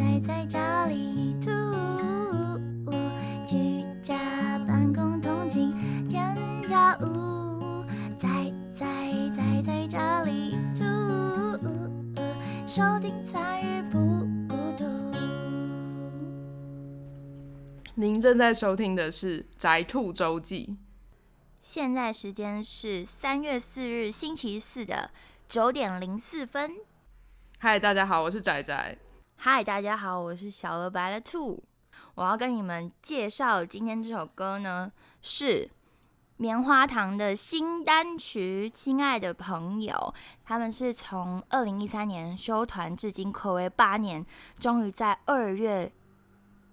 [0.00, 1.50] 宅在家里吐，
[3.46, 4.16] 居家
[4.66, 5.74] 办公通勤
[6.08, 6.34] 添
[6.66, 7.84] 加物，
[8.18, 8.86] 宅在
[9.36, 10.82] 宅在家里吐，
[12.66, 13.98] 收听参与不
[14.48, 14.84] 孤独。
[17.94, 20.78] 您正在收听的是《宅兔周记
[21.60, 25.10] 现在时间是三月四日星期四的
[25.46, 26.70] 九点零四分。》。
[27.58, 28.96] 嗨，大家好，我是仔仔。
[29.42, 31.64] 嗨，大家好，我是小鹅白了兔。
[32.14, 35.70] 我要跟你们介绍今天这首歌呢，是
[36.36, 39.94] 棉花糖的新单曲《亲爱的朋友》。
[40.44, 44.26] 他们是从二零一三年休团至今，暌违八年，
[44.58, 45.90] 终于在二月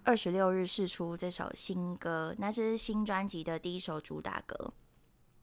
[0.04, 2.36] 二十六日试出这首新歌。
[2.38, 4.74] 那是新专辑的第一首主打歌。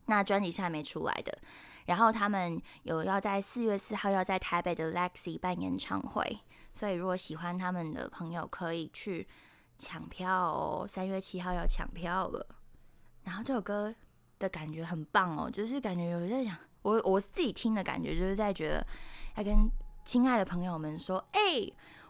[0.05, 1.38] 那专辑是还没出来的。
[1.86, 6.41] 然后他们有要在四月四号要在台北的 Lexi 办演唱会，
[6.74, 9.27] 所以如果喜欢他们的朋友可以去
[9.78, 10.86] 抢票哦。
[10.89, 12.47] 三月七号要抢票了。
[13.22, 13.94] 然后这首歌
[14.39, 18.86] 的感觉很棒哦，就是感觉有在讲我我自己听的感觉，就是在觉得
[19.36, 19.70] 要跟
[20.05, 21.41] 亲爱的朋友们说，哎、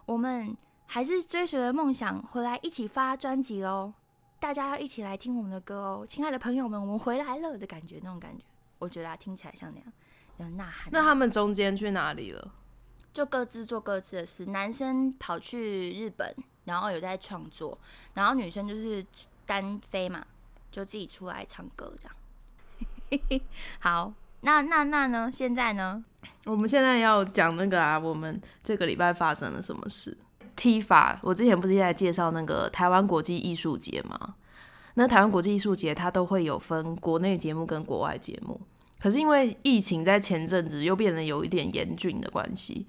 [0.07, 0.57] 我们
[0.87, 3.93] 还是追随了梦想，回来一起发专辑喽。
[4.41, 8.45] 大家要一起来听我们的歌哦，亲爱的朋友们，我们回来了的感觉，那种感觉，
[8.79, 9.93] 我觉得啊，听起来像那样
[10.39, 10.89] 有呐喊。
[10.93, 12.53] 那他们中间去哪里了？
[13.15, 16.35] 就各自做各自的事，男生跑去日本，
[16.65, 17.79] 然后有在创作，
[18.13, 19.07] 然后女生就是
[19.47, 20.27] 单飞嘛，
[20.73, 23.41] 就自己出来唱歌这样。
[23.79, 25.31] 好，那那那呢？
[25.31, 26.05] 现在呢？
[26.45, 30.19] 我们现在要讲那个啊，我们这个礼拜发生了什么事
[30.57, 34.35] ？T 法，我之前不是在介绍那个台湾国际艺术节吗？
[34.95, 38.61] 那台湾国际艺术节它都会有分国内节目跟国外节目，
[39.05, 42.87] 可是因为疫情在前阵子又变得有一点严峻的关系，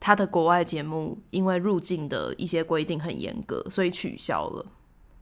[0.00, 4.64] 他的国外节目因为入境的一些规定很严格，所以取消了。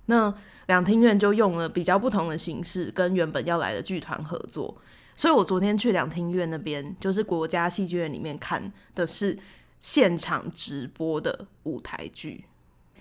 [0.05, 0.33] 那
[0.69, 4.73] 两厅院就用了比较不同的形式跟原本要来的剧团合作，
[5.17, 9.37] 所以我昨天去两厅院那边，就是国家戏剧院里面看的是
[9.81, 12.45] 现场直播的舞台剧，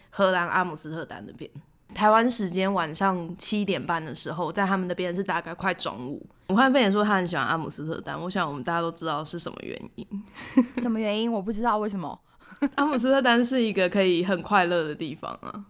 [0.10, 1.48] 荷兰阿姆斯特丹那边。
[1.94, 6.26] 台湾时间晚上七点半的时候，在他们那边是大概快中午。
[6.50, 10.06] 武汉肺炎说他很喜欢阿姆斯特丹，我想我们大家都知道是什么原因。
[10.78, 11.32] 什么原因？
[11.32, 12.20] 我不知道为什么。
[12.76, 15.66] 阿姆斯特丹是一个可以很快乐的地方啊，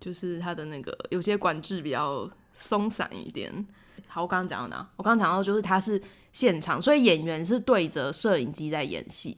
[0.00, 3.66] 就是它的那个有些管制比较松散一点。
[4.06, 4.86] 好，我刚刚讲到哪？
[4.96, 6.00] 我刚刚讲到就是它是
[6.32, 9.36] 现场，所以演员是对着摄影机在演戏，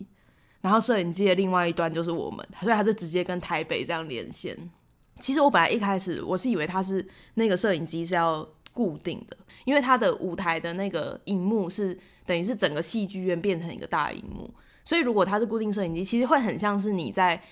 [0.61, 4.57] 然后摄影机的另外一端就是我们，所以他是直接跟台北这样连线。
[5.19, 14.53] 其实我本来一开始我是以为它是那个摄影机是要固定的，因为它的舞台的那个荧幕是等于是整个戏剧院变成一个大荧幕，
[14.85, 17.43] 所以如果它是固定摄影机，其实会很像是你在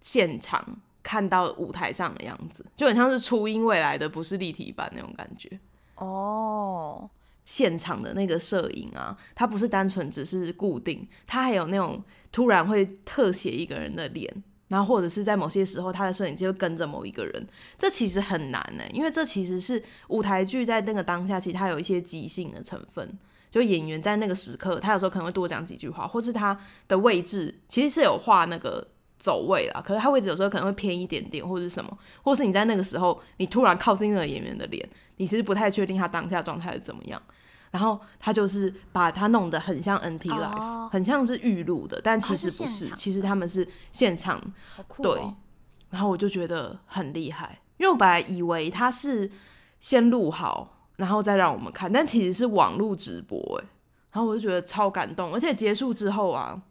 [0.00, 5.60] 现场看到舞台上的样子，就很像是初音未来的不是立体版那种感觉。
[5.94, 7.08] 哦，
[7.44, 12.02] 现场的那个摄影啊，它不是单纯只是固定，它还有那种
[12.32, 17.46] 突然会特写一个人的脸，然后或者是在某些时候，他的摄影机会跟着某一个人，
[17.78, 23.18] 这其实很难呢，因为这其实是舞台剧在那个当下，其实它有一些即兴的成分。
[23.48, 28.86] 就演员在那个时刻，他有时候可能会多讲几句话，或是他的位置其实是有画那个
[29.18, 37.22] 走位啦，可是他位置有时候可能会偏一点点，或者是什么，或是你在那个时候你突然靠近那个演员的脸，你其实不太确定他当下状态是怎么样。
[37.76, 44.40] 然后他就是把它弄得很像 NT Live，、哦很像是预录的，但其实不是，哦是其实他们是现场
[45.02, 45.34] 对哦。
[45.90, 49.30] 然后我就觉得很厉害，因为我本来以为他是
[49.78, 53.68] 先录好，然后再让我们看，但其实是网络直播哎，
[54.12, 56.62] 然后我就觉得超感动，而且结束之后啊，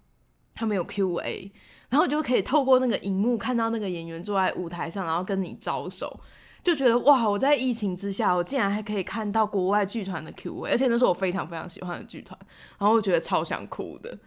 [0.55, 1.51] 他们有 Q&A，
[1.89, 6.19] 然后就可以透过那个荧幕看到那个演员坐在舞台上，然后跟你招手。
[6.65, 7.29] 就觉得哇！
[7.29, 12.35] 我在疫情之下，我竟然还可以看到国外剧团的 Q&A，而且那是我非常非常喜欢的剧团，
[12.79, 14.17] 然后我觉得超想哭的。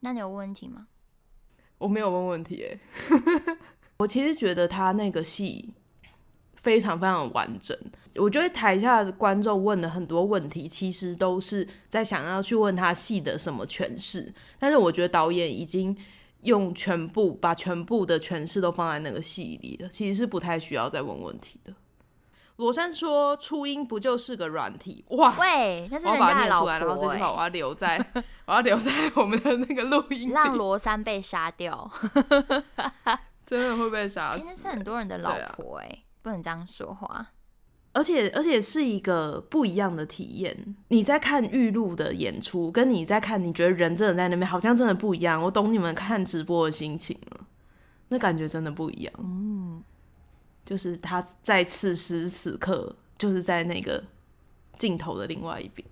[0.00, 0.86] 那你有问题吗？
[1.76, 2.80] 我没有问问题诶，
[3.98, 5.74] 我其实觉得他那个戏
[6.62, 7.76] 非常非常完整。
[8.16, 15.94] 我觉得台下的观众问的很多问题，其实都是在想要去问他戏的什么诠释，但是我觉得导演已经
[16.42, 21.72] 用全部把全部的诠释都放在那个戏里了，其实是不太需要再问问题的。
[22.56, 28.06] 罗珊说：“初音不就是个软体？”哇，喂，那是我要人家的老把它念出来，然后这婆句话我哎，要留在
[28.44, 31.90] 我要留在我们的那个录音里， 让罗三被杀掉。
[33.46, 34.44] 真的会被杀哎、死。
[34.46, 37.28] 那是很多人的老婆哎、不能这样说话。
[37.92, 40.76] 而且而且是一个不一样的体验。
[40.88, 45.42] 你在看玉露的演出，跟你在看，你觉得人真的在那边，好像真的不一样。
[45.42, 47.46] 我懂你们看直播的心情了。
[48.08, 49.12] 那感觉真的不一样。
[49.18, 49.82] 嗯，
[50.64, 54.02] 就是他在此时此刻，就是在那个
[54.78, 55.86] 镜头的另外一边。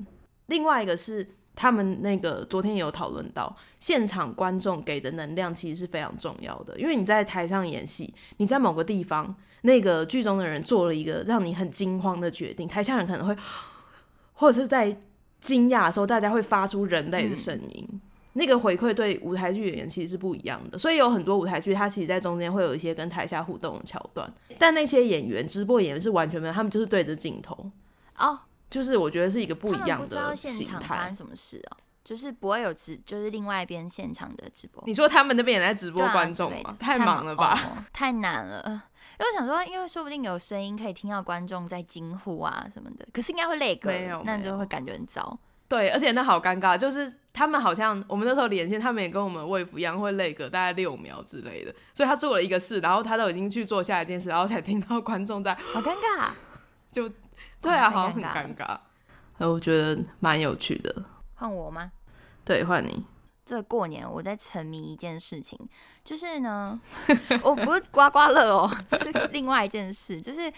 [0.47, 1.29] 另外一个是
[1.61, 13.37] 他们那个昨天也有讨论到，现场观众给的能量其实是非常重要的，因为你在台上演戏，你在某个地方，那个剧中的人做了一个让你很惊慌的决定，台下人可能会，
[14.35, 14.97] 或者是在
[15.41, 18.01] 惊讶的时候，大家会发出人类的声音。
[18.35, 27.69] 那个回馈对舞台剧演员其实是不一样的，所以有很多舞台剧，它其实在中间会有一些跟台下互动的桥段，但那些演员直播演员是完全没有，他们就是对着镜头
[28.17, 28.39] 哦，
[28.71, 31.17] 就是我觉得是一个不一样不知道的形现场发态生。
[31.17, 34.83] 什么事哦，就是不会有直，就是另外一边现场的直播。
[34.87, 36.53] 你说他们那边也在直播观众？
[36.79, 37.59] 太忙了吧？
[37.65, 38.63] 哦太难了。
[39.19, 43.91] 因为我想说，因为说不定有声音可以听到观众在惊呼啊什么的，可是应该会累个，
[44.25, 45.37] 那就会感觉很糟。
[45.67, 56.31] 对，而且那好尴尬，就是他们好像我们那时候连线，他们也跟我们卫服一样会累个大概六秒之类的，所以他做了一个事，然后他都已经去做下一件事，然后才听到观众在，好尴尬。
[57.61, 58.79] 对啊，好像很尴尬尴尬。
[59.39, 61.05] 呃，我觉得蛮有趣的。
[61.35, 61.93] 换我吗？
[62.45, 63.05] 对，换你。
[63.47, 65.59] 这个过年我在沉迷一件事情，
[66.05, 66.79] 就是呢，
[67.43, 70.53] 我不是刮刮乐哦，这是另外一件事，就是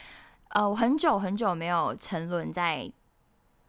[0.48, 2.90] 呃，我很久很久没有沉沦在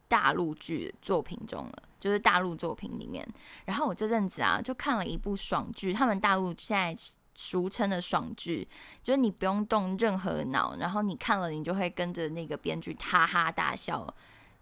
[0.07, 3.23] 大陆剧作品中了，就是大陆作品里面。
[3.65, 6.95] 然后我这阵子啊，就看了一部爽剧，他们大陆现在
[7.41, 8.67] 俗称的爽剧，
[9.01, 14.05] 就是你不用动任何脑，然后你看了你就会跟着那个编剧哈哈大笑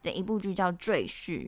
[0.02, 1.48] 的一部剧叫《赘婿》，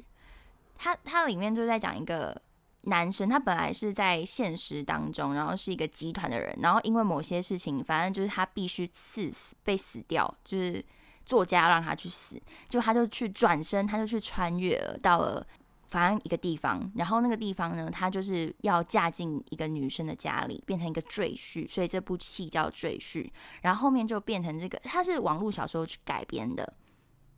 [0.77, 2.41] 它它里面就在讲一个。
[2.85, 10.83] 男生他本来是在现实当中，然后是一个集团的人，然后因为某些事情，反正就是他必须刺死被死掉，就是
[11.23, 15.45] 作家让他去死，就他就去转身，他就去穿越了，到了
[15.91, 23.29] 反正一个地方，然后那个地方呢，他就是要嫁进一个女生的家里，变成一个赘婿，所以这部戏叫赘婿，
[23.61, 26.73] 然后后面就变成这个，它是网络小说去改编的，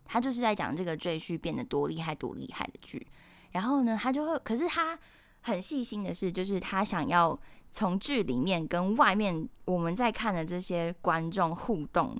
[0.05, 3.05] 他就是在讲这个赘婿变得多厉害多厉害的剧，
[3.51, 4.97] 然后呢，他就会，可是他。
[5.45, 7.37] 很细心的是，就是他想要
[7.73, 12.17] 从剧里面跟外面我们在看的这些观众互动。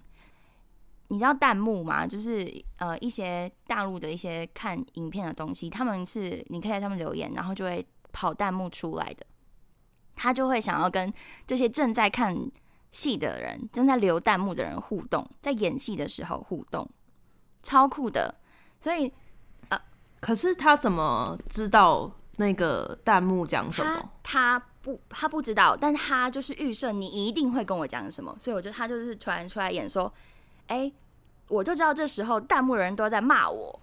[1.09, 2.07] 你知道弹幕吗？
[2.07, 9.25] 就是呃一些大陆的一些看影片的东西，他们是你可以在上面留言，然后就会跑弹幕出来的。
[10.15, 11.11] 他就会想要跟
[11.47, 12.35] 这些正在看
[12.91, 16.87] 戏的人、正在留弹幕的人互动，在演戏的时候互动，
[17.61, 18.33] 超酷的。
[18.79, 19.11] 所以
[19.69, 19.79] 呃
[20.19, 24.09] 可是他怎么知道那个弹幕讲什他么？
[24.21, 30.11] 他不他不知道，但他就是预设你一定会跟我讲什么，所以我觉得他就是突然出来演说，
[30.73, 30.91] 哎、
[31.47, 33.79] 我就知道这时候弹幕的人都在骂我，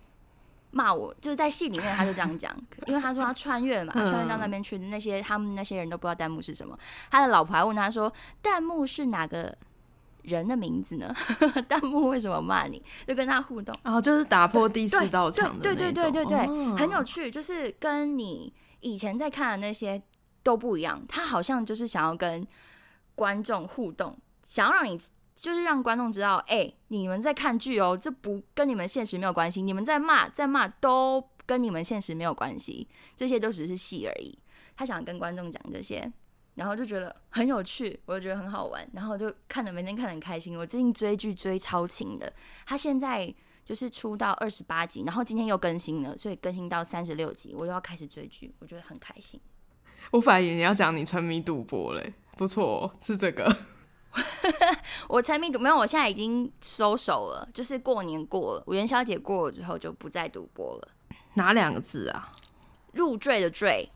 [0.73, 2.55] 骂我，就是在戏里面他就这样讲，
[2.87, 6.79] 因为他说他穿越了嘛，嗯穿越到那边去，那些他们那些人都不知道弹幕是什么，
[7.11, 9.57] 他的老婆还问他说，弹幕是哪个
[10.23, 11.15] 人的名字呢？
[11.69, 12.83] 弹幕为什么骂你？
[13.07, 13.75] 就跟他互动。
[13.83, 20.01] 然后就是打破第四道墙的对对对对对对，哦很有趣，就是跟你以前在看的那些
[20.43, 21.01] 都不一样。
[21.09, 22.47] 他好像就是想要跟
[23.15, 24.99] 观众互动，想要让你
[25.41, 34.39] 就是让观众知道，哎、你们在看剧哦，这不跟你们现实没有关系，你们在骂在骂都跟你们现实没有关系，这些都只是戏而已。
[34.77, 36.13] 他想跟观众讲这些。
[36.57, 40.59] 然后就觉得很有趣，我就觉得很好玩，然后就看的每天看的很开心。
[40.59, 42.31] 我最近追剧追超勤的，
[42.67, 43.33] 他现在
[43.65, 49.41] 就是出到二十八集，然后今天又更新了，所以更新到三十六集，我又要开始追剧，我觉得很开心。
[50.11, 53.57] 我反而你要讲你沉迷赌博嘞，不错、是这个。
[55.11, 60.89] 我沉迷赌没有，我现在已经收手了，就是过年过了，我元宵节过了之后就不再赌博了。
[61.35, 62.33] 哪两个字啊？
[62.93, 63.91] 入赘的赘，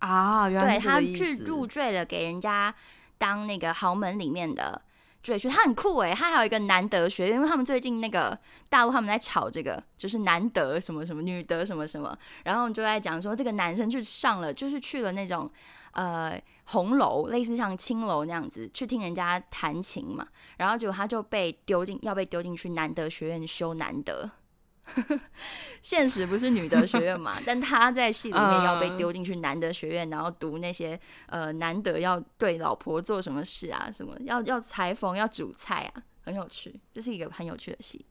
[0.00, 1.00] 啊，原来对他。
[1.00, 2.74] 去入赘了，给人家
[3.16, 4.80] 当那个豪门里面的
[5.22, 15.50] 赘婿，他很酷诶，他还有一个男德学院，因为他们最近那个大陆他们在炒这个，就是男德什么什么，女德什么什么，然后就在讲说这个男生去上了，就是去了那种
[15.92, 24.30] 呃红楼，类似像青楼那样子，去听人家弹琴嘛，然后结果他就被丢进，要被丢进去男德学院修男德。
[25.80, 38.04] 现实不是女德学院嘛， 但他在戏里面要被丢进去男德学院，然后读那些呃男德要对老婆做什么事啊，什么要要裁缝要煮菜啊，很有趣，这是一个很有趣的戏。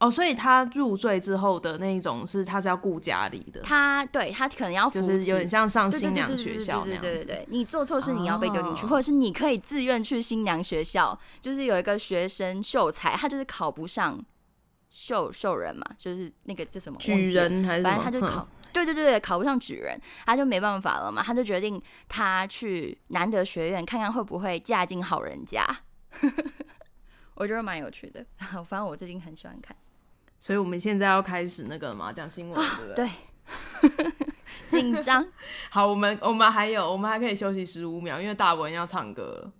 [0.00, 7.08] 哦，所以他入赘之后的那一种是他是要顾家里的，他对他可能要就是有点像上新娘学校那样子。
[7.08, 11.18] 对对对对，你做错事你要被丢进去，哦或者是你可以自愿去新娘学校。
[11.40, 14.22] 就是有一个学生秀才，他就是考不上
[14.90, 25.64] 秀秀人嘛，就是那个叫什么举，人还是反正他就哼考对对对，考不上举人，他就没办法了嘛，他就决定他去南德学院看看会不会嫁进好人家。
[27.36, 29.74] 我觉得蛮有趣的， 反正我最近很喜欢看。
[30.44, 33.08] 所以我们现在要开始那个嘛，讲新闻，对不对？
[33.88, 34.12] 对，
[34.68, 35.26] 紧张。
[35.70, 39.50] 好，我们我们还有，我们还可以休息十五秒，因为大文要唱歌了。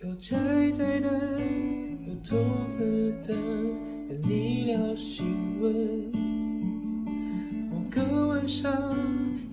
[0.00, 0.16] 有有
[2.24, 2.34] 兔
[2.66, 6.10] 子的，有你聊新闻。
[7.70, 8.92] 某个晚上，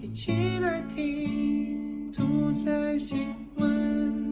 [0.02, 4.29] 一起来听兔仔新闻。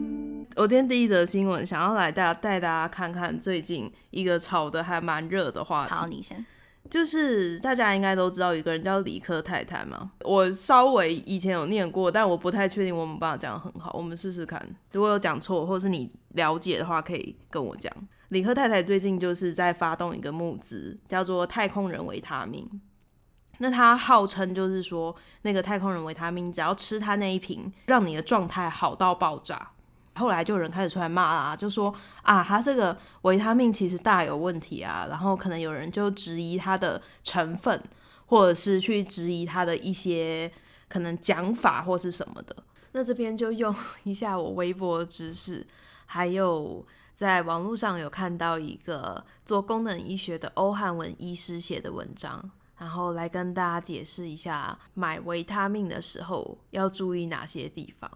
[0.58, 5.94] 我今天第一则新闻，想要来带带大家看看最近一个炒的还蛮热的话题。
[5.94, 6.44] 好，你先。
[6.90, 10.10] 就是大家应该都知道，有个人叫理科太太嘛。
[10.24, 13.92] 我稍微以前有念过，但我不太确定我们办法讲的很好。
[13.94, 14.60] 我们试试看，
[14.90, 17.92] 如果有讲错，或者是你了解的话，可以跟我讲。
[18.30, 22.68] 理科太太最近就是在发动一个募资，叫做太空人维他命。
[23.58, 29.70] 那他号称就是说，那个太空人维他命，只要吃他那一瓶，让你的状态好到爆炸。
[30.18, 37.82] 后来就有人开始出来骂啦，就说啊，他这个维他命其实大有问题啊，然后可能有人就质疑它的成分，
[38.26, 40.50] 或者是去质疑它的一些
[40.88, 42.54] 可能讲法或是什么的。
[42.92, 45.66] 那这边就用一下我微博的知识，
[46.06, 46.84] 还有
[47.14, 58.10] 在网络上有看到一个做功能医学的欧汉文医师写的文章，然后来跟大家解释一下买维他命的时候要注意哪些地方。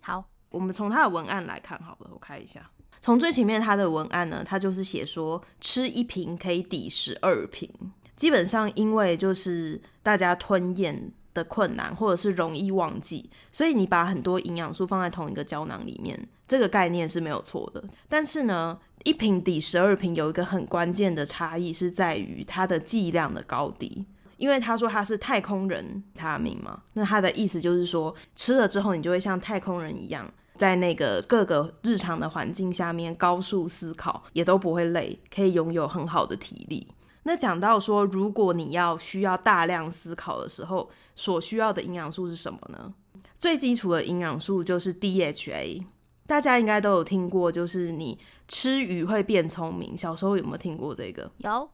[0.00, 0.24] 好。
[0.56, 2.70] 我们从他的文案来看，好了，我看一下。
[3.02, 7.70] 从最前面他的文案呢，他就是写说吃一瓶可以抵十二瓶。
[8.16, 17.84] 基本上因为就是大家吞咽的困难，或者是容易忘记，所以你把很多营养素放在同一个胶囊里面，这个概念是没有错的。
[18.08, 24.06] 但是呢，一瓶抵十二瓶有一个很关键的差异是在于它的剂量的高低。
[24.38, 36.88] 因为他说他是太空人他命嘛，那他的意思就是说吃了之后你就会像太空人一样，在那个各个日常的环境下面高速思考，也都不会累，可以拥有很好的体力。
[37.22, 42.94] 那讲到说，如果你要需要大量思考的时候，所需要的营养素是什么呢？
[43.36, 45.84] 最基础的营养素就是 DHA，
[46.26, 49.96] 大家应该都有听过，就是你吃鱼会变聪明。
[49.96, 51.30] 小时候有没有听过这个？
[51.38, 51.68] 有。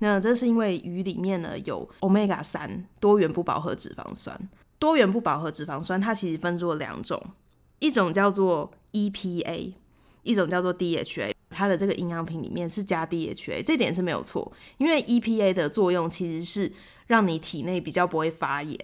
[0.00, 4.38] 那这是因为鱼里面呢有 omega 三多元不饱和脂肪酸，
[4.78, 7.20] 多元不饱和脂肪酸它其实分作两种，
[7.78, 9.72] 一种叫做 EPA，
[10.22, 11.32] 一种叫做 DHA。
[11.50, 16.70] 它的这个营养品里面是加 DHA，这点是没有错，因为 EPA 的作用其实是
[17.06, 18.78] 让你体内比较不会发炎，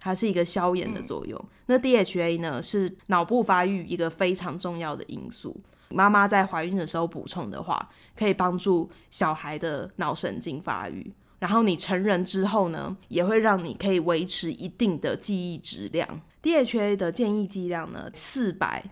[0.00, 1.44] 它是一个消炎的作用。
[1.66, 5.54] 那 DHA 呢是脑部发育一个非常重要的因素。
[5.90, 11.12] 妈妈在怀孕的时候补充的话，可以帮助小孩的脑神经发育。
[11.38, 16.20] 然后你成人之后呢，也会让你可以维持一定的记忆质量。
[16.46, 18.84] DHA 的建议剂量呢，四百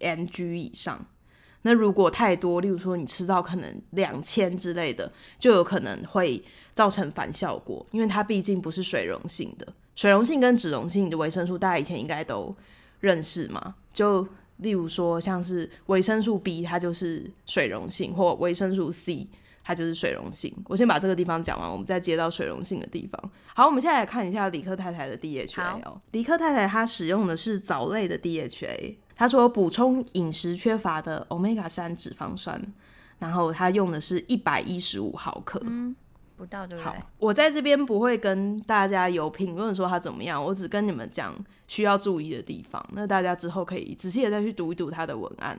[0.00, 1.04] mg 以上。
[1.62, 6.42] 那如果太多，例如说你吃到可能两千之类的，就有可能会
[6.72, 9.68] 造成反效果，因为它毕竟不是水溶性的。
[9.94, 12.56] 水溶性跟脂溶性的维生素，大家以前应该都
[13.00, 14.26] 认识嘛，就。
[14.58, 19.28] 例如说，像是维生素 B，它就是水溶性；或维生素 C，
[19.68, 20.50] 它就是水溶性。
[20.64, 23.30] 我先把这个地方讲完，我们再接到水溶性的地方。
[23.54, 26.00] 好，我们现在来看一下李克太太的 DHA 哦。
[26.12, 32.58] 李克太太她使用的是藻类的 DHA，她说补充饮食缺乏的 Omega 三脂肪酸，
[33.18, 35.60] 然后她用的是一百一十五毫克。
[35.66, 35.94] 嗯
[36.38, 36.92] 不到对不对？
[37.18, 41.34] 我在这边不会跟大家有评论说它怎么样，我只跟你们讲
[41.66, 42.82] 需要注意的地方。
[42.92, 45.58] 那大家之后可以仔细的再去读一读他的文案，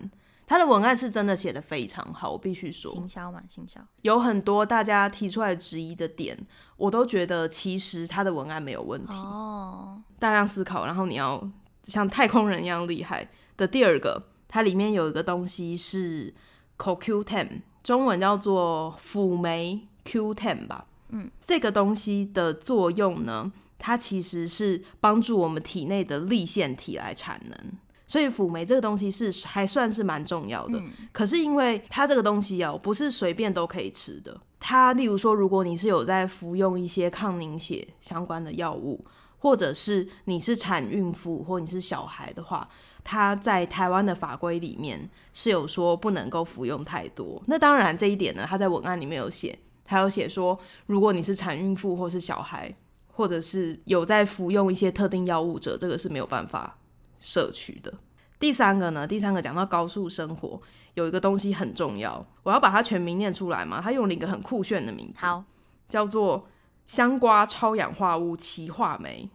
[0.49, 2.91] 他的文案是真的写的非常好，我必须说。
[2.91, 6.35] 行销嘛，行销有很多大家提出来质疑的点，
[6.75, 9.13] 我都觉得其实他的文案没有问题。
[9.13, 11.47] 哦，大量思考，然后你要
[11.83, 13.67] 像太空人一样厉害的。
[13.67, 16.33] 第二个，它里面有一个东西是
[16.79, 19.85] CoQ10，中文叫做辅酶。
[20.05, 27.73] Q10 吧，嗯，这个东西的作用呢，它其实是帮助我们体内的立腺体来产能，
[28.09, 30.81] 所以辅酶这个东西是还算是蛮重要的。
[31.11, 34.35] 可是因为它这个东西哦，不是随便都可以吃的。
[34.59, 39.05] 它例如说，如果你是有在服用一些抗凝血相关的药物，
[39.37, 42.67] 或者是你是产孕妇或你是小孩的话，
[43.03, 47.39] 它在台湾的法规里面是有说不能够服用太多。
[47.45, 49.55] 那当然这一点呢，它在文案里面有写。
[49.85, 52.75] 还有写说，如果你是产孕妇或是小孩，
[53.07, 56.75] 或者是有在服用一些特定药物者，这个是没有办法
[57.19, 57.93] 摄取的。
[58.39, 60.61] 第三个呢，第三个讲到高速生活，
[60.93, 63.81] 有一个东西很重要，我要把它全名念出来嘛。
[63.81, 65.43] 它用了一个很酷炫的名字，好，
[65.89, 66.47] 叫做
[66.87, 69.29] 香瓜超氧化物歧化酶。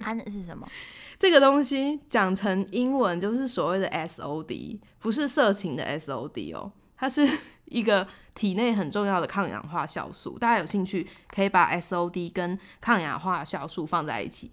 [0.00, 0.68] 它 那是什么？
[1.18, 7.26] 这个东西讲成英文就是所谓的 SOD，不是色情的 SOD 哦，它是
[7.64, 10.38] 一个体内很重要的抗氧化酵素。
[10.38, 14.50] 大家有兴趣可以把 SOD 跟抗氧化酵素放在一起。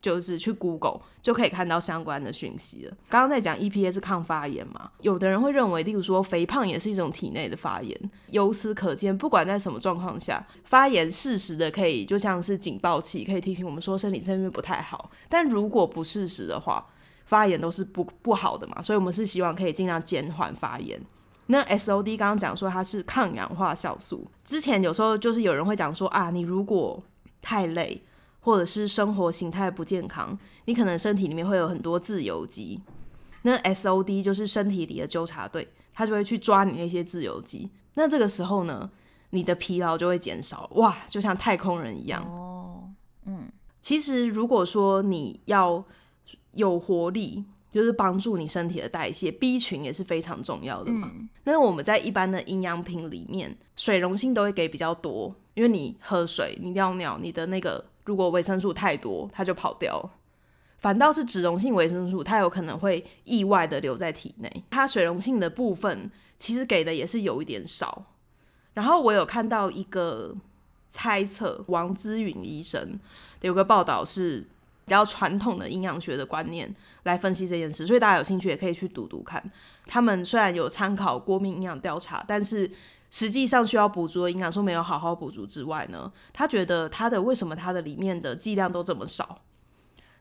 [0.00, 2.96] 就是去 Google 就可以看到相关的讯息了。
[3.08, 8.10] 刚刚在讲 EPA 是抗发炎嘛，有的人会认为，例如说肥胖也是一种体内的发炎。
[8.30, 15.10] 由此可见，不管在什么状况下，发炎适时的可以就像是警报器，可以提醒我们说身体这边不太好。
[15.28, 16.86] 但如果不适时的话，
[17.24, 18.80] 发炎都是不不好的嘛。
[18.80, 21.00] 所以我们是希望可以尽量减缓发炎。
[21.46, 27.02] 那 SOD 刚刚讲说它是抗氧化酵素，之前有时候就是有人会讲说啊，你如果
[27.42, 28.00] 太累。
[28.48, 32.80] 或者是生活形态不健康，你可能身体里面会有很多自由基，
[33.42, 37.68] 那 SOD 就是身体里的纠察队，他就会去抓你那些自由基。
[37.92, 38.90] 那这个时候呢，
[39.30, 42.24] 你的疲劳就会减少，哇，就像太空人一样。
[42.24, 42.88] 哦，
[43.26, 43.52] 嗯，
[43.82, 45.84] 其实如果说你要
[46.52, 51.12] 有活力，就是帮助你身体的代谢，B 群也是非常重要的嘛。
[51.44, 57.84] 那我们在一般的营养品里面，水溶性都会给比较多，因为你喝水，你尿尿，你的那个。
[58.08, 60.10] 如果维生素太多，它就跑掉
[60.78, 64.64] 反倒是脂溶性维生素，它有可能会意外的留在体内。
[64.70, 68.06] 它水溶性的部分其实给的也是有一点少。
[68.72, 70.34] 然后我有看到一个
[70.88, 72.98] 猜测，王姿允医生
[73.42, 74.40] 有个报道是
[74.86, 79.42] 比较传统的营养学的观念来分析这件事，所以大家有兴趣也可以去读读看。
[79.84, 82.70] 他们虽然有参考国民营养调查，但是。
[83.10, 89.40] 实际上需要补足的营养素没有好好补足之外呢，他觉得他的为什么他的里面的剂量都这么少？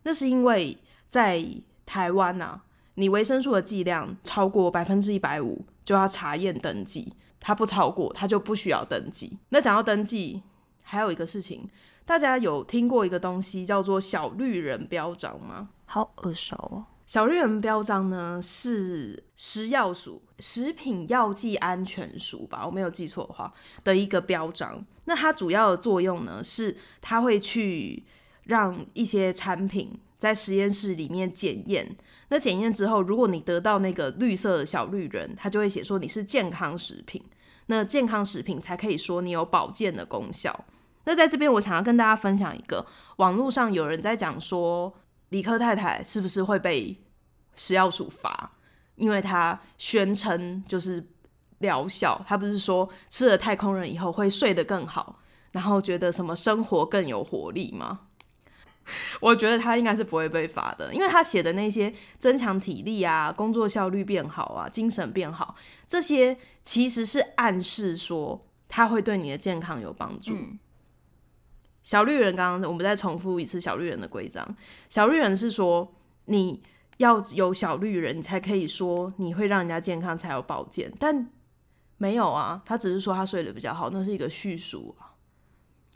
[0.03, 0.77] 那是因为
[1.09, 1.45] 在
[1.85, 2.61] 台湾呐，
[2.95, 9.37] 你维生素的剂量超过百分之一百五就要查验登记，它不超过它就不需要登记。
[9.49, 10.41] 那讲到登记，
[10.81, 11.69] 还有一个事情，
[12.05, 15.69] 大家有听过一个东西叫做小绿人标章吗？
[15.85, 16.85] 好耳熟哦。
[17.07, 23.51] 小绿人标章呢是食药署食品药剂安全署吧，我没有记错的话
[23.85, 24.85] 的一个标章。
[25.05, 28.05] 那它主要的作用呢是它会去
[28.43, 31.95] 让一些产品在实验室里面检验。
[32.27, 37.23] 那检验之后，如果你得到那个绿色的小绿人，它就会写说你是健康食品。
[37.67, 40.65] 那健康食品才可以说你有保健的功效。
[41.05, 44.93] 那在这边，我想要跟大家分享一个网络上有人在讲说。
[45.29, 46.97] 理科太太是不是会被
[47.55, 48.51] 食药署罚？
[48.95, 51.05] 因为他宣称就是
[51.59, 55.19] 疗效，他不是说吃了太空人以后会睡得更好，
[55.51, 58.01] 然后觉得什么生活更有活力吗？
[59.19, 65.55] 我觉得他应该是不会被罚的，因为他写的那些增强体力啊、工作效率变好啊、精神变好，
[65.87, 70.33] 这些其实是暗示说他会对你的健康有帮助。
[71.87, 74.45] 小绿人，刚刚我们再重复一次小绿人的规章。
[74.89, 75.89] 小绿人是说，
[76.25, 76.61] 你
[76.97, 80.91] 要有小绿人，你才可以说你会让人家健康，才有保健。
[80.99, 81.29] 但
[81.95, 85.15] 没有啊，他只是说他睡得比较好，那是一个叙述啊。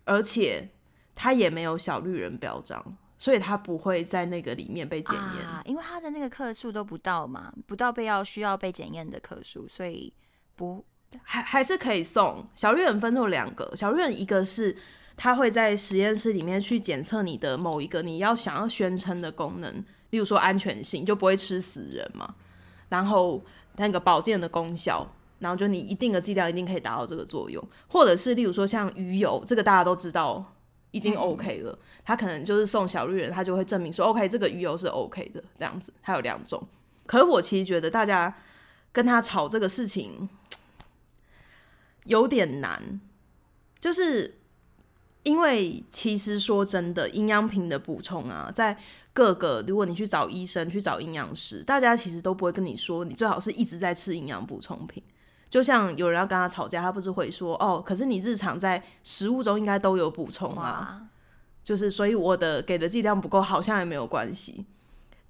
[0.06, 0.70] 而且
[1.14, 2.82] 他也没有小绿人表彰，
[3.18, 10.14] 所以他不会在那个里面被检验，啊因为他的那个克数都不到嘛，不到被要需要被检验的克数，所以
[10.56, 10.86] 不
[11.22, 12.98] 还还是可以送小绿人。
[12.98, 14.78] 分作两个小绿人，一个是。
[15.24, 19.72] 他会在实验室里面去检测你的某一个你要想要宣称的功能，
[20.10, 22.34] 例如说安全性，就不会吃死人嘛。
[22.90, 23.40] 然后
[23.76, 25.08] 那个保健的功效，
[25.38, 30.44] 然后就你一定的剂量一定可以达到这个作用，或者是例如说像鱼油，这个大家都知道
[30.90, 35.94] 已经 OK 了，他可能就是送小绿人，他就会证明说 OK 这个鱼油是 OK 的这样子。
[36.02, 36.68] 它有两种，
[37.06, 38.36] 可是我其实觉得大家
[38.92, 40.28] 跟他吵这个事情
[42.06, 43.00] 有点难，
[43.80, 44.41] 就是。
[45.24, 48.76] 因为其实说真的，营养品的补充啊，在
[49.14, 55.04] 各个如果你去找医生、去找营养师，大家其实都不会跟你说，你最好是一直在吃营养补充品。
[55.50, 61.02] 就像有人要跟他吵架，他不是会说哦，可是你日常在食物中应该都有补充啊，
[61.64, 64.66] 就是所以我的给的剂量不够，好像也没有关系。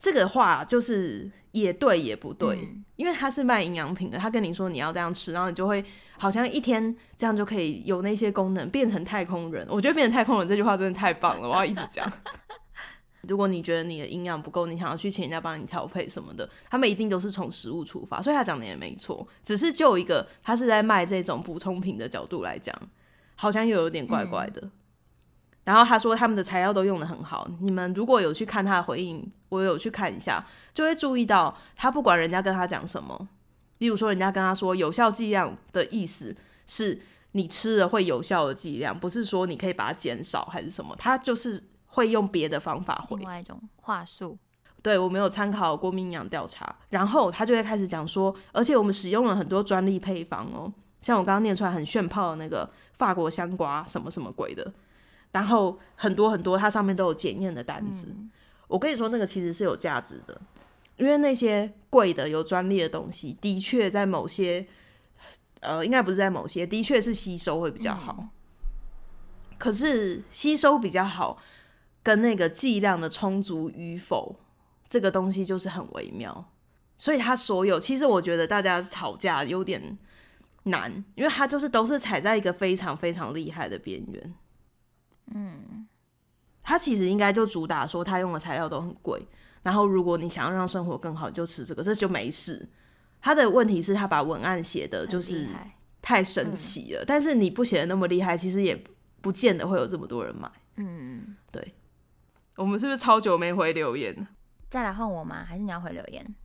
[0.01, 5.81] 这个话就是也对也不对，因为他是卖营养品的，他跟你说你要这样吃，然后你就会。
[6.17, 9.65] 好像一天这样就可以有那些功能，变成太空人。
[9.67, 12.07] 我觉得变成太空人这句话真的太棒了， 我要一直讲。
[13.21, 19.27] 如果你觉得你的营养不够，你想要去请人家帮你调配什么的，他们一定都是从食物出发，所以他讲的也没错。
[19.43, 22.75] 只是就一个他是在卖这种补充品的角度来讲，
[23.33, 24.69] 好像又有点怪怪的。
[25.63, 30.43] 然后他说他们的材料都用的很好，你们如果有去看他的回应，我有去看一下，
[30.73, 33.27] 就会注意到他不管人家跟他讲什么。
[33.77, 36.35] 例如说，人家跟他说有效剂量的意思
[36.67, 43.27] 是你吃了会有效的剂量，不是说你可以把它减少还是什么，他就是会用别的方法回另。
[43.27, 44.37] 外一种话术，
[44.83, 50.71] 对我没有参考过民营养调查，然后他就会开始讲说，而且我们使用了很多专利配方哦，
[51.01, 52.69] 像我刚刚念出来很炫炮的那个
[52.99, 54.71] 法国香瓜什么什么鬼的，
[55.31, 58.07] 然后很多很多，它上面都有检验的单子。
[58.67, 60.41] 我跟你说，那个其实是有价值的，
[60.97, 64.65] 因为那些贵的有专利的东西，的确在某些，
[65.59, 68.29] 呃，应该不是在某些，的确是吸收会比较好。
[69.57, 71.37] 可是吸收比较好，
[72.01, 74.35] 跟那个剂量的充足与否，
[74.89, 76.51] 这个东西就是很微妙。
[76.95, 79.97] 所以它所有，其实我觉得大家吵架有点
[80.63, 84.33] 难，因为它就是都是踩在一个非常非常厉害的边缘。
[85.33, 85.87] 嗯，
[86.63, 89.25] 它其实应该就主打说它用的材料都很贵，
[89.63, 92.69] 然后如果你想要让生活更好，就吃这个，这就没事。
[93.21, 95.47] 他的问题是，他把文案写的就是
[96.01, 98.83] 太神奇了，但是你不写的那么厉害，其实也
[99.21, 100.51] 不见得会有这么多人买。
[100.77, 101.75] 嗯，对
[102.55, 104.27] 我们是不是超久没回留言？
[104.69, 105.45] 再来换我吗？
[105.45, 106.35] 还是你要回留言？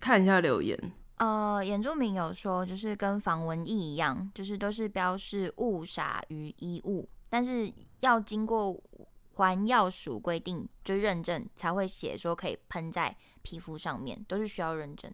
[0.00, 0.78] 看一下留言。
[1.16, 8.78] 呃，原住民有说，就是跟防蚊液一样，就是都是标示误撒于衣物，但是要经过
[9.36, 15.10] 环药署规定，就认证才会写说可以喷在皮肤上面，都是需要认证。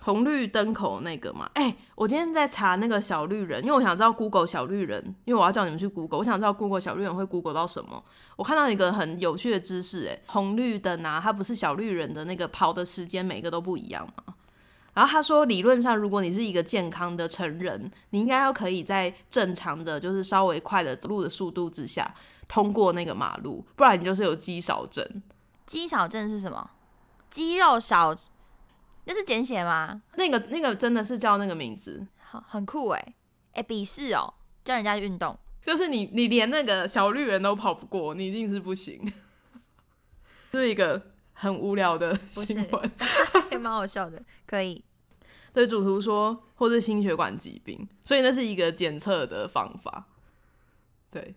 [0.00, 8.02] 红绿灯口那个嘛，哎、我今天在查那个小绿人，因为我想知道 Google 小绿人，因为我要叫你们去 Google，我想知道 Google 小绿人会 Google 到什么。
[8.36, 14.34] 我看到一个很有趣的知识，哎，红绿灯啊，它不是小绿人的那个跑的时间每个都不一样吗？
[14.98, 22.12] 然后他说，理论上，如果你是一个健康的成人，你应该要可以在正常的，就是稍微快的走路的速度之下
[22.48, 25.22] 通过那个马路，不然你就是有肌少症。
[25.66, 26.68] 肌少症是什么？
[27.30, 28.12] 肌肉少，
[29.04, 30.02] 那是简写吗？
[30.16, 33.14] 那个那个真的是叫那个名字，好，很酷哎、
[33.52, 34.34] 哎、鄙视哦，
[34.64, 39.12] 叫人家运动，就是你，你连那个小绿人都跑不过，你一定是不行。
[40.50, 41.00] 是一个
[41.34, 42.92] 很无聊的新闻。
[43.52, 44.82] 也蛮好笑的，可以。
[45.52, 50.06] 对主厨说，或是心血管疾病，所以那是一个检测的方法。
[51.10, 51.34] 对，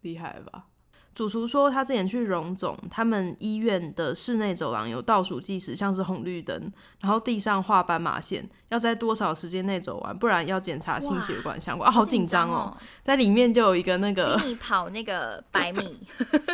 [0.00, 0.66] 厉害吧？
[1.14, 11.88] 主厨说，他之前去荣总，他们医院的室内走廊有倒数计时，像是红绿灯，然后地上画斑马线，要在多少时间内走完，不然要检查心血管相关。
[11.88, 12.76] 啊，好紧张哦！！
[13.04, 16.04] 在里面就有一个那个你跑那个百米，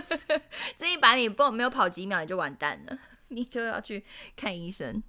[0.77, 4.05] 这一百米不没有跑几秒你就完蛋了，你就要去
[4.37, 5.03] 看医生。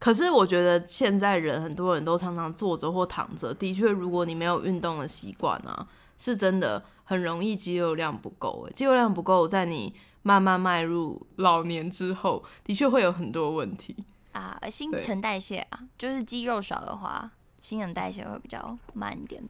[0.00, 5.86] 可是我觉得现在人很多人都常常坐着或躺着，的确，如果你没有运动的习惯啊，
[6.18, 8.64] 是真的很容易肌肉量不够。
[8.66, 13.94] 诶，肌肉量不够，在你慢慢迈入老年之后，的确会有很多问题。
[14.32, 19.42] 啊，新对陈代谢啊，就是肌肉少的话，新陈代谢会比较慢一点。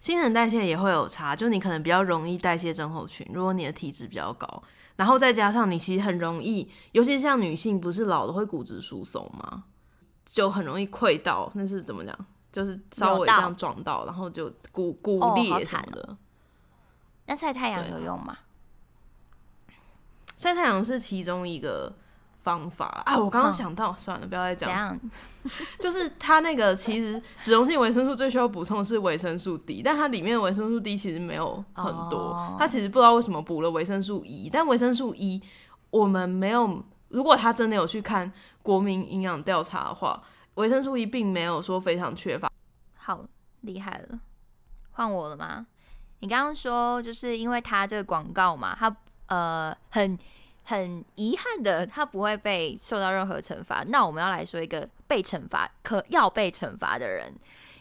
[0.00, 4.62] 新陈代谢也会有差，就你可能比较容易代谢症候群，如果你的体质比较高，
[4.96, 9.64] 然后再加上你其实很容易，尤其像女性，不是老了会骨质疏松吗？
[10.34, 12.26] 就很容易溃到，那是怎么讲？
[12.50, 16.16] 就是稍微这样撞到，然后就骨骨裂什么的。
[17.26, 18.36] 那晒太阳有用吗？
[20.36, 21.94] 晒太阳是其中一个
[22.42, 23.16] 方法啊！
[23.16, 24.98] 我刚刚嗯想到，算了，不要再讲。
[25.78, 32.18] 就是它那个其实脂溶性维生素最需要补充的是维生素 D，但它里面的维生素 D 其实没有很多。
[32.18, 35.40] 哦它其实不知道为什么补了维生素 E，但维生素 E
[35.90, 36.82] 我们没有。
[37.14, 40.20] 如果他真的有去看国民营养调查的话，
[40.54, 42.50] 维生素 E 并没有说非常缺乏。
[42.96, 43.24] 好
[43.60, 44.18] 厉害了，
[44.90, 45.64] 换我了吗？
[46.18, 48.96] 你刚刚说就是因为他这个广告嘛，他
[49.26, 50.18] 呃很
[50.64, 53.84] 很遗憾的，他不会被受到任何惩罚。
[53.86, 57.32] 那我们要来说一个被惩罚可要被惩罚的人，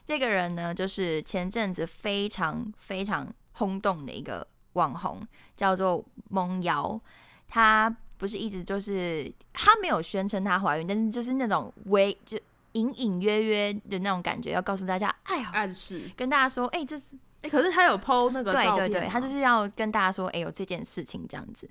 [0.06, 7.02] 这个人呢，就是前阵子非常非常轰动的一个网红，叫做蒙瑶，
[7.48, 7.96] 他。
[8.24, 12.40] 不是一直就是她没有宣称她怀孕，但是就是那种微就
[12.72, 21.70] 隐隐约约的那种感觉，要告诉大家，哎呀，暗示，跟大家说，哎、这是哎、可是她有 PO 那个对照片对对，她就是要跟大家说，哎、有这件事情这样子。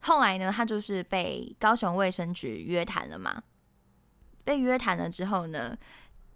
[0.00, 3.42] 后来呢，她就是被高雄卫生局约谈了嘛。
[4.44, 5.74] 被约谈了之后呢，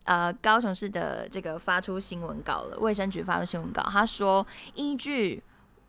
[0.04, 5.42] 呃，高雄市的这个发出新闻稿了，卫生局发出新闻稿，他说依据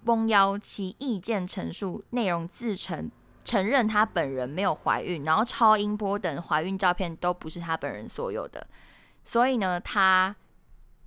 [0.03, 3.09] 翁妖其意见陈述内容自承。
[3.43, 8.67] 承认她本人没有怀孕，然后超音波等怀孕照片都不是她本人所有的，
[9.23, 10.35] 所以呢，她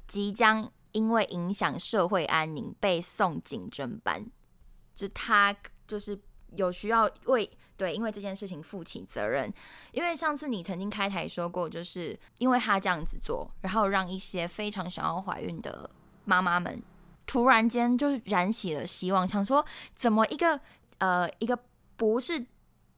[0.06, 4.26] 即将因为影响社会安宁被送警侦班，
[4.94, 5.54] 就她
[5.86, 6.18] 就是
[6.56, 9.52] 有需要为对，因为这件事情负起责任。
[9.90, 15.90] 因为上次你曾经开台说过，就是因为他这样子做，然后让一些非常想要怀孕的
[16.24, 16.80] 妈妈们
[17.26, 19.64] 突然间就燃起了希望，想说
[19.96, 20.60] 怎么一个
[20.98, 21.58] 呃一个
[22.02, 22.44] 不是。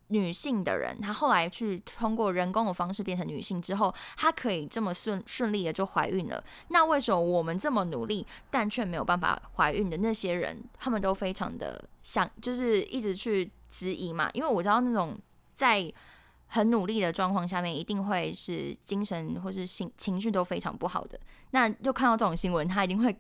[0.09, 6.45] 女性的人，她后来去通过人工的方式变成女性之后，她可以这么顺顺利的就怀孕了。
[6.69, 14.29] 那为什么我们这么努力，但却没有办法怀孕的那些人，他们都非常的想，就是一直去质疑嘛？
[14.35, 15.19] 因为我知道那种
[15.55, 15.90] 在
[16.49, 21.19] 很努力的状况下面，一定会是精神或是心情绪都非常不好的。
[21.53, 23.19] 那就看到这种新闻，他一定会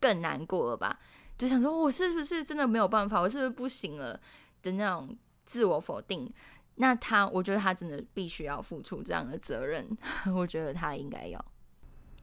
[0.00, 0.96] 更难过了吧？
[1.36, 3.20] 就想说，我是不是真的没有办法？
[3.20, 4.18] 我是不是不行了
[4.62, 5.16] 的那种。
[5.44, 6.32] 自我否定，
[6.76, 9.86] 那他，我觉得他真的必须要付出这样的责任。
[10.34, 11.44] 我觉得他应该要。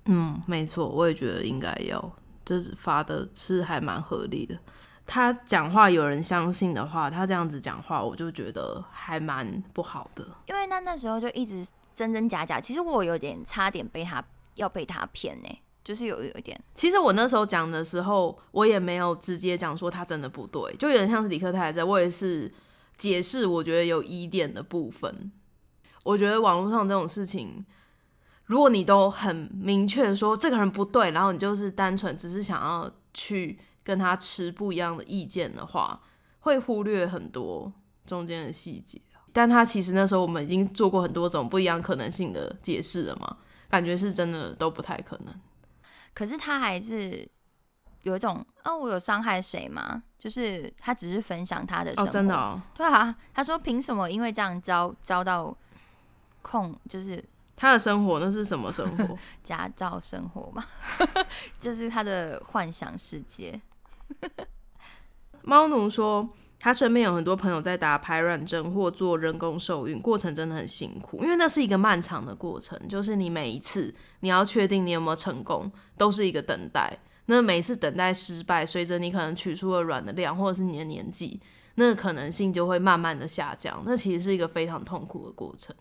[0.06, 2.12] 嗯，没错，我也觉得应该要，
[2.44, 4.58] 这是发的是还蛮合理的。
[5.06, 10.28] 他讲话有人相信的话，他这样子讲话，我就觉得还蛮不好的。
[10.48, 14.24] 因为那那时候就一直真真假假，其实我有点差点被他
[14.56, 16.56] 要被他骗呢，就是有有一点。
[16.76, 22.52] 其实我那时候讲的时候，我也没有直接讲说他真的不对，就有点像是李克太在，我也是。
[23.00, 25.32] 解释我觉得有疑点的部分，
[26.04, 27.66] 我觉得网络上这种事情，
[28.44, 35.98] 如果你都很明确说这个人不对，然后你就是单纯只是想要去跟他持不一样的意见的话，
[36.40, 37.72] 会忽略很多
[38.06, 39.00] 中间的细节。
[39.32, 43.38] 但他其实那时候我们已经做过很多种不一样可能性的解释了嘛，
[43.70, 45.34] 感觉是真的都不太可能。
[46.14, 47.30] 可是他还是。
[48.04, 50.02] 有一种哦，我有伤害谁吗？
[50.18, 53.14] 就是他只是分享他的生活，真的，对啊。
[53.34, 55.56] 他说凭什么因为这样遭遭到
[56.42, 56.74] 控？
[56.88, 57.22] 就是
[57.58, 59.18] 他的生活那是什么生活？
[59.44, 60.66] 家造生活嘛，
[61.60, 63.60] 就是他的幻想世界。
[65.44, 66.28] 猫奴说，
[66.60, 77.00] 他身边有很多朋友在打排卵针或做人工受孕，过程真的很辛苦，因为那是一个漫长的过程，就是你每一次你要确定你有没有成功，都是一个等待。
[77.28, 81.40] 那每一次等待失败，随着你可能取出了卵的量，或者是你的年纪，
[81.76, 83.82] 那可能性就会慢慢的下降。
[83.86, 85.74] 那其实是一个非常痛苦的过程。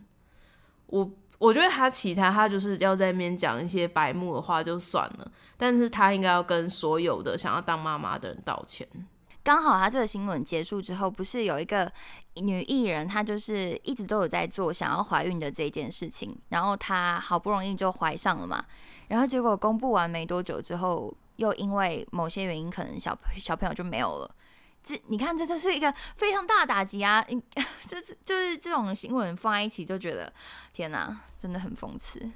[0.86, 8.86] 我我觉得他其他他就是要在面讲一些白目的话就算了，但是他应该要跟所有的想要当妈妈的人道歉。
[9.48, 11.90] 刚好他这个新闻结束之后，不是有一个
[12.34, 18.62] 女艺人，她就是一直都有在做想要怀孕的这件事情，然后她好不容易就怀上了嘛，
[19.08, 21.14] 然后结果公布完没多久之后。
[21.36, 24.30] 又因为某些原因，可能小小朋友就没有了。
[24.82, 27.24] 这你看，这就是一个非常大打击啊！
[27.86, 30.32] 这就是这种新闻放在一起，就觉得
[30.72, 32.28] 天哪，真的很讽刺。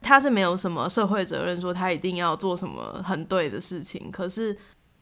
[0.00, 4.10] 他是没有什么社会责任，说他一定要做什么很对的事情。
[4.10, 4.58] 可是，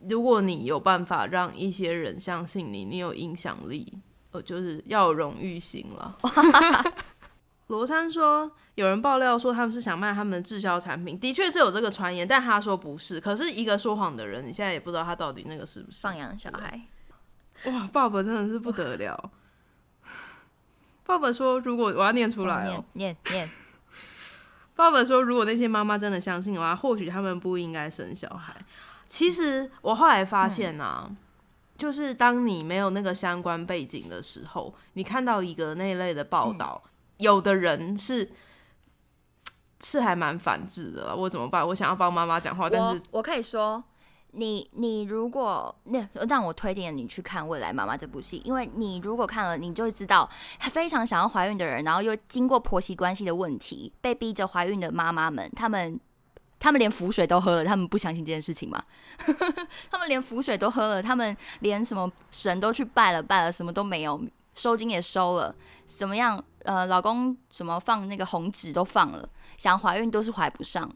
[0.09, 3.93] 如果你有办法让一些人相信你，你有影响力，
[4.31, 6.17] 呃，就是要有荣誉心了。
[7.69, 13.21] 罗山说：“有人爆料说他们是想卖他们的滞销产品，的确是有这个传言，但他说不是。
[13.21, 16.81] 可是一个说谎的人，你现在也不知道他到底那个是不是放养小孩。
[17.67, 19.31] 哇，爸爸真的是不得了。
[21.05, 23.49] 爸爸说，如果我要念出来哦，念念。
[24.75, 28.53] 爸爸说，如果那些妈妈真的相信的话，或许他们不应该生小孩。
[29.11, 31.11] 其实我后来发现啊，
[31.77, 36.83] 就是当你没有那个相关背景的时候，你看到一个那一类的报道。”
[37.21, 38.31] 有的人是
[39.85, 41.69] 是还蛮反制的，我怎么办？
[41.69, 43.85] 我想要帮妈妈讲话，但是我可以说，
[44.31, 50.27] 你你如果那让我推荐你去看《未来妈妈》这部戏，因为你如果看了，你就知道
[50.61, 56.01] 非常想要怀孕的人，然后又经过婆媳关系的问题，被逼着怀孕的妈妈们，他们
[56.61, 58.81] 他们连符水都喝了，他们不相信这件事情吗？
[59.91, 64.23] 他们连符水都喝了，他们连什么神都去拜了拜了，什么都没有。
[64.55, 65.55] 收金也收了，
[65.87, 66.43] 怎么样？
[66.65, 70.91] 呃，老公什么放那个红纸都放了，想怀孕都是怀不上。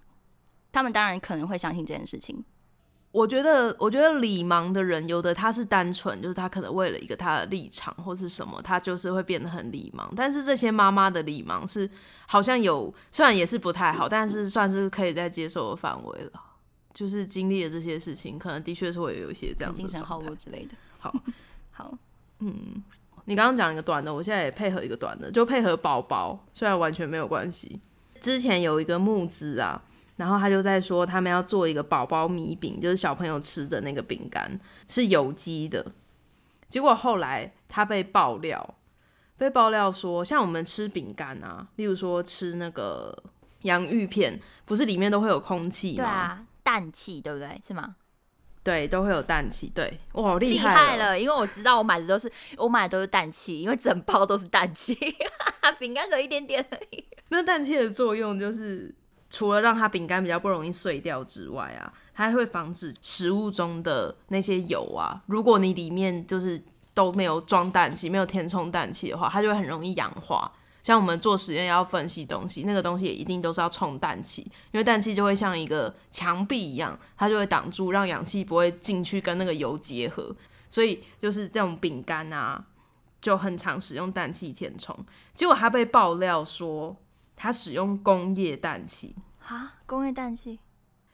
[0.70, 2.44] 他们当然可能会相信这件事情。
[3.14, 10.04] 我觉得，我觉得理盲的人，有的他是单纯，就是他可能为了一个他的立场或是什么，他就是会变得很理盲。
[10.16, 11.88] 但是这些妈妈的理盲是
[12.26, 16.42] 好像有，虽然也是不太好，但是算是可以在接受的范围了。
[16.92, 20.74] 就是经历了这些事情，可能的确是会有一些这样精神耗弱之类的。
[20.98, 21.14] 好，
[21.70, 21.96] 好，
[22.40, 22.82] 嗯。
[23.26, 27.80] 你刚刚讲一个短的，我现在也配合一个短的，就配合宝宝，虽然完全没有关系。
[28.20, 29.80] 之前有一个募资啊，
[30.16, 35.84] 然后他就在说他们要做一个宝宝米饼，就是小朋友吃的那个饼干是有机的。
[36.68, 38.74] 结果后来他被爆料，
[39.36, 43.16] 被爆料说，像我们吃饼干啊，例如说吃那个
[43.62, 45.96] 洋芋片，不是里面都会有空气吗？
[45.96, 47.60] 对啊，氮气对不对？
[47.64, 47.96] 是吗？
[48.62, 49.70] 对，都会有氮气。
[49.74, 51.20] 对，哇，厉害害了！
[51.20, 54.96] 因为我知道我买的都是我买的都是氮气，因为整包都是氮气，
[55.78, 57.04] 饼干只有一点点而已。
[57.28, 58.94] 那氮气的作用就是，
[59.34, 66.62] 除了让它饼干比较不容易碎掉之外啊，它还会防止食物中的那些油啊，如果你里面就是
[66.94, 70.48] 都没有装氮气，没有填充氮气的话，它就会很容易氧化。
[70.84, 80.32] 像我们做实验要分析东西，那个东西也一定都是要充氮气，因为氮气就会像一个墙壁一样，它就会挡住，让氧气不会进去跟那个油结合。
[80.68, 82.64] 所以就是这种饼干啊，
[83.20, 84.94] 就很常使用氮气填充。
[85.32, 86.94] 结果它被爆料说，
[87.36, 89.14] 它使用工业氮气
[89.46, 90.58] 啊，工业氮气。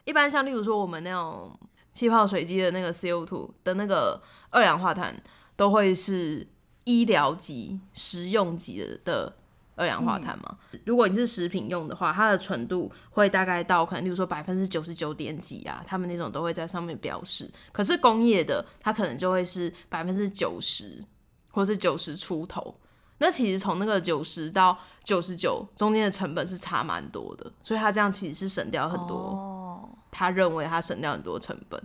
[0.05, 1.59] 一般像例如说我们那种
[1.93, 5.15] 气泡水机的那个 CO2 的那个二氧化碳，
[5.57, 6.47] 都会是
[6.85, 9.37] 医疗级、食用级的的。
[9.77, 17.51] 二氧化碳嘛，如果你是食品用的话，它的纯度会大概到可能，例如说百分之九十九点几啊，他们那种都会在上面标示。
[17.73, 21.03] 可是工业的，它可能就会是百分之九十，
[21.49, 22.79] 或是九十出头。
[23.23, 29.89] 那其实从那个九十到九十九中间的成本是差蛮多的，所以他这样其实是省掉很多。
[30.11, 31.81] 他认为他省掉很多成本，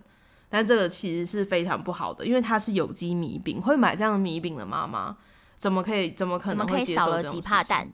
[0.50, 5.16] 但这个其实是非常不好的，因为它是有机米饼，会买这样的米饼的妈妈。
[5.58, 6.12] 怎么可以？
[6.12, 7.90] 怎么可能会少了几帕蛋？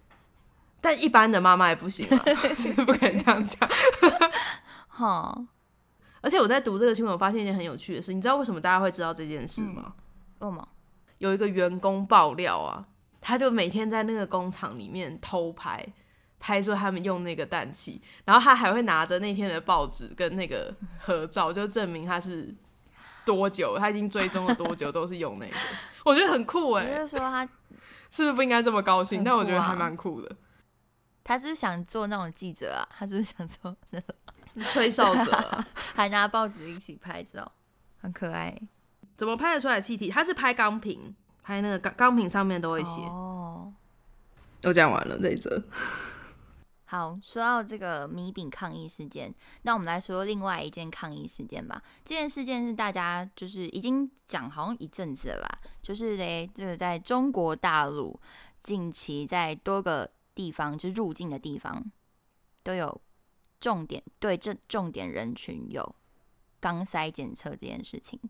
[0.80, 2.18] 但一般的妈妈也不行啊，
[2.84, 3.68] 不可以这样讲。
[4.88, 5.46] 哈！
[6.20, 8.12] 而且我在读这个新闻，我发现一件很有趣的事。
[8.12, 9.94] 你知道为什么大家会知道这件事吗？
[10.40, 10.68] 为什么？
[11.18, 12.86] 有一个员工爆料啊，
[13.20, 15.86] 他就每天在那个工厂里面偷拍，
[16.38, 22.54] 拍出他们用那个氮气，然后他还会拿着那天的报纸跟那个合照，就证明他是。
[23.24, 23.76] 多久？
[23.76, 24.92] 他已经追踪了多久？
[24.92, 25.56] 都是用那个，
[26.06, 26.86] 我觉得很酷哎。
[26.86, 27.44] 就是说他
[28.08, 29.24] 是不是不应该这么高兴？
[29.24, 30.36] 但我觉得还蛮酷的。
[31.24, 32.86] 他是想做那种记者啊？
[32.96, 34.14] 他是不是想做那种
[34.68, 35.64] 吹哨者？
[35.92, 37.50] 还拿报纸一起拍照，
[38.00, 38.56] 很可爱。
[39.16, 40.08] 怎么拍得出来气体？
[40.10, 43.00] 他是拍钢瓶，拍那个钢钢瓶上面都会写。
[43.02, 43.72] 哦，
[44.60, 45.62] 都讲完了这一则。
[46.88, 51.82] 好，说到这个米饼抗议事件，那我们来说另外一件抗议事件吧。
[52.04, 58.20] 这件事件是大家就是已经讲好像一阵子了吧，就是嘞，这个在中国大陆
[58.60, 61.84] 近期在多个地方就入境的地方
[62.62, 63.00] 都有
[63.58, 65.94] 重点对这重点人群有
[66.60, 68.20] 钢塞检测这件事情。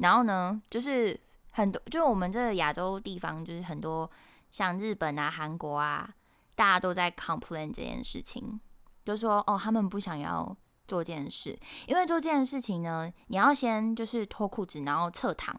[0.00, 1.18] 然后呢，就是
[1.52, 4.10] 很多就我们这个亚洲地方，就是很多
[4.50, 6.12] 像日本啊、韩国啊。
[6.56, 8.60] 大家都在 complain 这件事情，
[9.02, 10.54] 就说哦，他们不想要
[10.86, 15.58] 做这件事，因为做这件事情呢，你要先就是脱裤子，然后侧躺，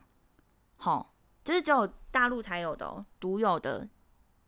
[0.75, 3.89] 好，就是只有大陆才有的哦独有的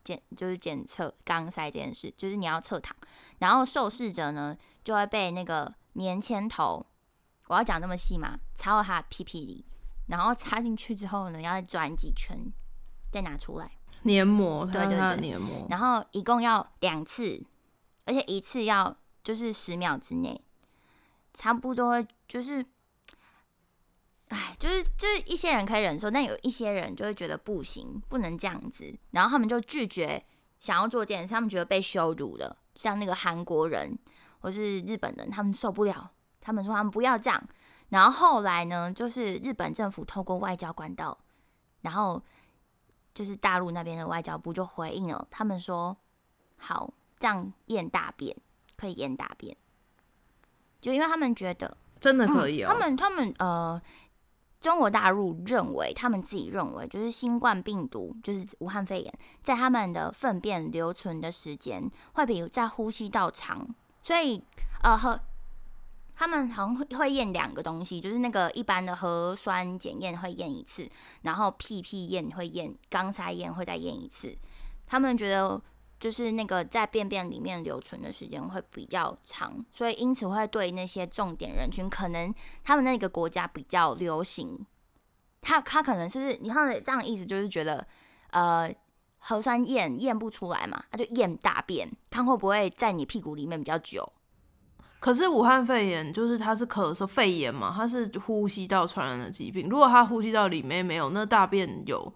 [0.03, 2.95] 检，就是检测肛塞这件事，就是你要侧躺，
[3.39, 6.85] 然后受试者呢就会被那个棉签头，
[7.47, 9.65] 我要讲那么细嘛，插到他屁屁里，
[10.15, 12.37] 然后插进去之后呢，要转几圈
[13.11, 13.71] 再拿出来。
[14.03, 15.65] 黏膜，对对对，黏膜。
[15.69, 17.43] 然后一共要两次，
[18.05, 20.39] 而且一次要就是十秒之内，
[21.33, 22.63] 差不多就是，
[24.27, 30.23] 哎，就是就是一些人可以忍受，但有一些人就会觉得不行，不能这样子，然后他们就拒绝
[30.59, 32.55] 想要做这件事，他们觉得被羞辱了。
[32.75, 33.97] 像那个韩国人
[34.41, 37.41] 或是日本人，他们受不了，他们说他们不要这样。
[37.93, 41.17] 然后后来呢，就是日本政府透过外交管道，
[41.81, 42.21] 然后。
[43.15, 45.95] 就是大陆那边的外交部就回应了，他们说
[46.57, 48.35] 好，这样验大便
[48.75, 49.55] 可以验大便，
[50.81, 52.69] 就因为他们觉得真的可以哦。
[52.69, 53.79] 他们他们呃，
[54.59, 63.63] 中国大陆认为他们自己认为，就是新冠病毒就是武汉肺炎，在他们的粪便留存的时间会比在呼吸道长，
[64.01, 64.43] 所以
[64.81, 65.19] 呃和。
[66.15, 70.89] 他们好像会会验两个东西，就是那个一般的核酸检验会验一次，
[71.23, 74.35] 然后屁屁验会验，肛塞验会再验一次。
[74.85, 75.59] 他们觉得
[75.99, 84.65] 就是那个在便便里面留存的时间会比较长，所以因此会对那些重点人群，可能他们那个国家比较流行。
[85.41, 87.85] 他他可能是不是你看这样的意思，就是觉得
[88.29, 88.73] 呃
[89.17, 94.07] 核酸验验不出来嘛，那就验大便，看会不会在你屁股里面比较久。
[95.03, 99.67] 可是武汉肺炎就是它是咳嗽肺炎嘛，它是呼吸道传染的疾病。
[99.67, 102.13] 如果它呼吸道里面没有，那大便有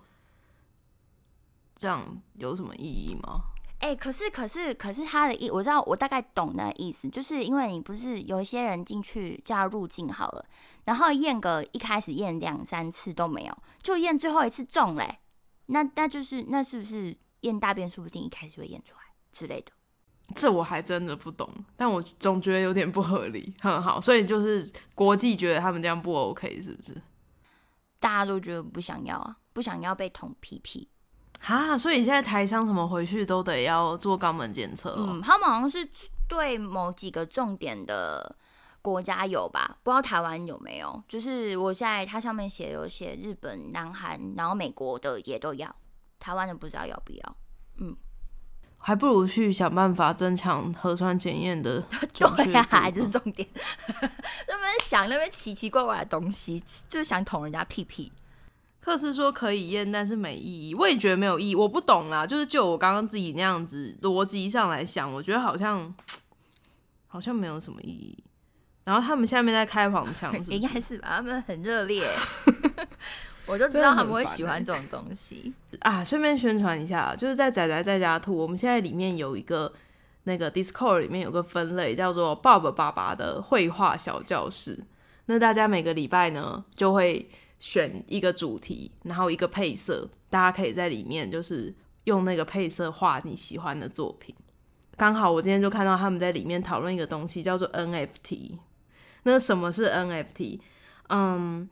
[1.75, 3.41] 这样有什么意义吗？
[3.79, 10.45] 哎，可是可是可是他的意，我知道我大概懂那意思，就是因为你不是有一些人进去叫入境好了，
[10.85, 15.19] 然后验个一开始验两三次都没有，就验最后一次中嘞，
[15.65, 19.01] 那那就是那是不是验大便说不定一开始会验出来
[19.33, 19.73] 之类的？
[20.35, 23.53] 这我还真的不懂，但我总觉得有点不合理。
[23.61, 27.01] 很好，所以就是国际觉得他们这样不 OK，是不是？
[27.99, 30.87] 大家都觉得不想要啊，不想要被捅屁屁。
[31.39, 35.07] 啊，所以现在台商怎么回去都得要做肛门检测、哦。
[35.11, 35.87] 嗯，他们好像是
[36.27, 38.35] 对某几个重点的
[38.81, 41.01] 国家有吧，不知道台湾有没有。
[41.07, 45.73] 就是我现在它上面写有写日本、南韩，然后美国的也都要，
[46.19, 47.37] 台湾的不知道要不要。
[48.87, 51.81] 还不如去想办法增强核酸检验的
[52.15, 53.45] 对呀、度这是重点。
[53.99, 56.57] 那边想那边奇奇怪怪的东西，
[56.87, 58.09] 就是想捅人家屁屁。
[58.79, 60.73] 克斯说可以验，但是没意义。
[60.73, 62.25] 我也觉得没有意义，我不懂啦。
[62.25, 65.93] 就是就我刚刚自己那样子逻辑上来想，我觉得好像
[67.07, 68.17] 好像没有什么意义。
[68.85, 71.17] 然后他们下面在开黄腔应该是吧？
[71.17, 72.09] 他们很热烈，
[73.47, 75.53] 我就知道他们会喜欢这种东西。
[75.79, 79.73] 啊，顺便宣传一下，就是在仔仔在家兔，我们现在里面有一个
[80.23, 84.77] 那个 Discord 里面有个分类叫做 Bob 爸爸的绘画小教室。
[85.25, 87.29] 那大家每个礼拜呢就会
[87.59, 91.73] 选一个主题，然后一个配色，大家可以在里面就是
[92.03, 94.35] 用那个配色画你喜欢的作品。
[94.95, 98.57] 刚好我今天就看到他们在里面讨论一个东西，叫做 NFT。
[99.23, 100.59] 那什么是 NFT？
[101.09, 101.69] 嗯，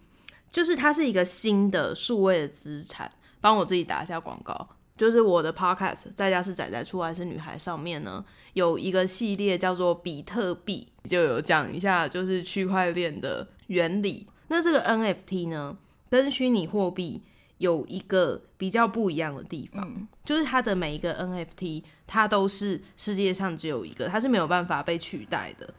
[0.56, 3.12] 就是它是一个新的数位的资产。
[3.42, 14.26] 帮我自己打一下广告，就是我的 podcast 在家是仔仔出来是女孩上面呢有一个系列叫做比特币，就有讲一下就是区块链的原理。
[14.48, 15.78] 那这个 NFT 呢，
[16.10, 17.22] 跟虚拟货币
[17.60, 25.72] 有一个比较不一样的地方，嗯就是它的每一个 NFT 它都是世界上只有一个，它是没有办法被取代的，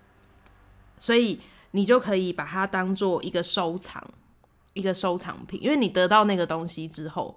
[0.99, 1.41] 所以
[1.73, 4.01] 你就可以把它当做一个收藏。
[4.77, 7.37] 一个收藏品，因为你得到那个东西之后，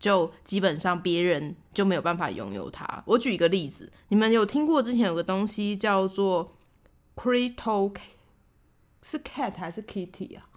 [0.00, 3.02] 就基本上别人就没有办法拥有它。
[3.06, 6.56] 我举一个例子，你们有听过之前有个东西叫做
[7.14, 7.94] Crypto，
[9.02, 10.48] 是 cat 还是 kitty 啊？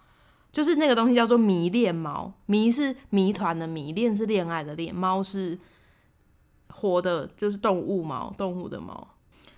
[0.50, 5.58] 就是那个东西叫做迷恋猫，迷是谜团的迷，恋是恋爱的恋，猫是
[6.68, 9.14] 活的，就是动物猫，动物的猫。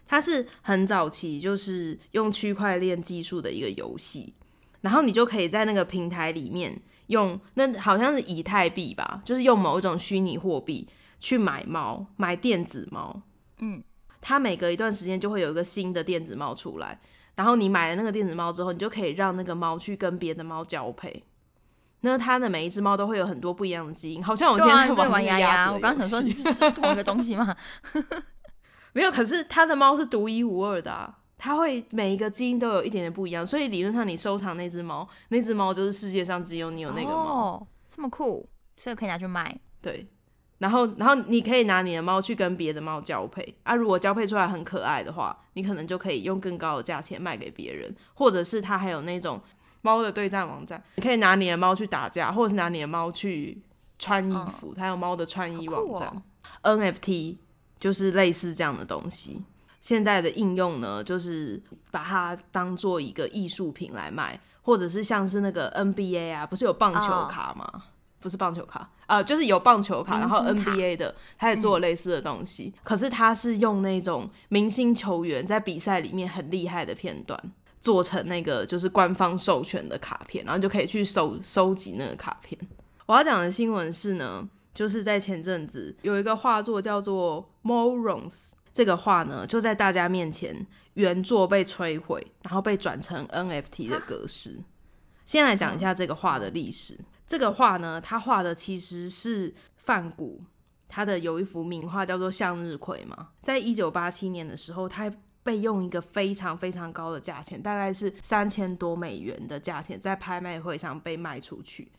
[0.07, 4.35] 它是很早期，就是用区块链技术的一个游戏。
[4.83, 10.87] 然后你就可以在那个平台里面用，那好像是以太币吧，就是用某一种虚拟货币
[11.19, 13.23] 去买猫，买电子猫。
[13.59, 13.83] 嗯，
[14.21, 17.01] 它每隔一段时间就会有一个新的电子猫出来，
[17.37, 21.25] 然后你买了那个电子猫之后，你就可以让那个猫去跟别的猫交配。
[22.05, 27.55] 那它的每一只猫都会有很多不一样的基因，好像我今天在玩那个鸭牙牙，子我刚想说你是同一个东西吗？
[28.93, 37.17] 没有，可是它的猫是独一无二的啊，它会每一个基因都有一点点不一样，所以理论上你收藏那只猫，那只猫就是世界上只有你有那个猫。
[37.17, 39.59] 哦，这么酷，所以可以拿去卖。
[39.81, 40.07] 对，
[40.59, 49.41] 然后然后你可以拿你的猫去跟别的猫交配啊，如果交配出来很可爱的话，你可能就可以用更高的价钱卖给别人，或者是它还有那种
[49.81, 53.61] 猫的对战网站，你可以拿你的猫去打架，或者是拿你的猫去
[53.99, 56.09] 穿衣服，它有猫的穿衣网站。
[56.63, 57.39] 哦 NFT
[57.81, 59.43] 就是类似这样的东西。
[59.83, 61.61] 现在的应用呢，就是
[61.91, 67.83] 把它当做一个艺术品来卖，或者是像是那个 NBA 啊，不是有棒球哦卡吗
[68.21, 72.73] 不是棒球卡，呃，就是有棒球卡，然后 NBA 的，他也做了类似的东西。
[72.85, 77.37] 可是他是用那种明星球员在比赛里面很厉害的片段，
[77.81, 82.57] 做成那个就是官方授权的卡片，然后你就可以去收收集那个卡片。
[83.07, 94.63] 我要讲的新闻是呢，就是在前阵子有一个画作叫做 Morons，这个画呢就在大家面前原作被摧毁，然后被转成 NFT 的格式。
[95.27, 96.99] 先来讲一下这个画的历史。
[97.27, 100.43] 这个画呢，他画的其实是梵谷，
[100.89, 105.11] 他的有一幅名画叫做《向日葵》嘛，在一九八七年的时候，他
[105.43, 111.91] 被用一个非常非常高的价钱，大概是三千多美元的价钱，在拍卖会上被卖出去。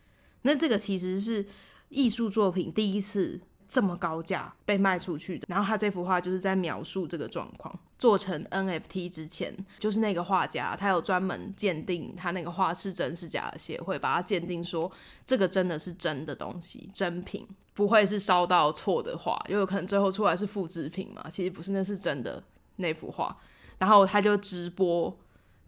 [0.44, 1.46] 那这个其实是
[1.90, 5.46] 艺术作品第一次这么高价被卖出去的。
[5.50, 7.78] 然后他这幅画就是在描述这个状况。
[8.00, 14.92] 做成 NFT 之前，就是那个画家，他有专门鉴定他那个画是真是假的协会，把它鉴定说
[15.26, 21.30] 这个真的是真的东西，真品，不会是烧到错的画，又有可能最后出来是复制品嘛？
[21.32, 22.44] 其实不是，那是真的
[22.76, 23.38] 那幅画。
[23.78, 25.18] 然后他就直播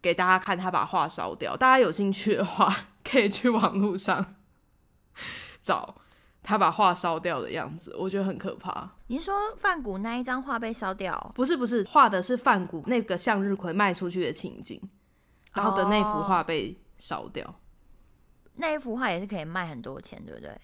[0.02, 1.56] 给大家看，他把画烧掉。
[1.56, 4.36] 大家有兴趣的话， 可以去网络上
[5.62, 5.94] 找
[6.48, 8.88] 他把画烧掉的样子，我觉得很可怕。
[9.08, 11.32] 你是说范谷那一张画被烧掉？
[11.34, 14.80] 不是不是，画的是范谷那个向日葵卖出去的情景，
[15.52, 17.52] 然后的那幅画被烧掉。
[18.54, 20.56] 那一幅画也是可以卖很多钱，对不对？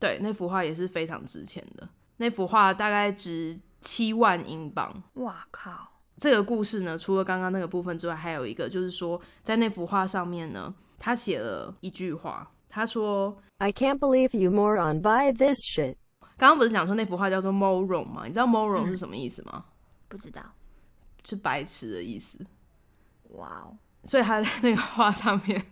[0.00, 1.86] 对，那幅画也是非常值钱的。
[2.16, 5.02] 那幅画大概值七万英镑。
[5.16, 6.00] 哇靠！
[6.16, 15.96] 这个故事呢，除了刚刚那个部分之外，还有一个就是说，在那幅画上面呢，他写了一句话，他说 I can't believe you moron buy this shit.
[16.36, 18.24] 刚刚不是讲说那幅画叫做 moron 吗？
[18.26, 19.64] 你知道 moron 是什么意思吗？
[20.08, 20.42] 不知道。
[21.24, 22.38] 是白痴的意思。
[23.30, 23.78] 哇哦！
[24.04, 25.64] 所以他在那个画上面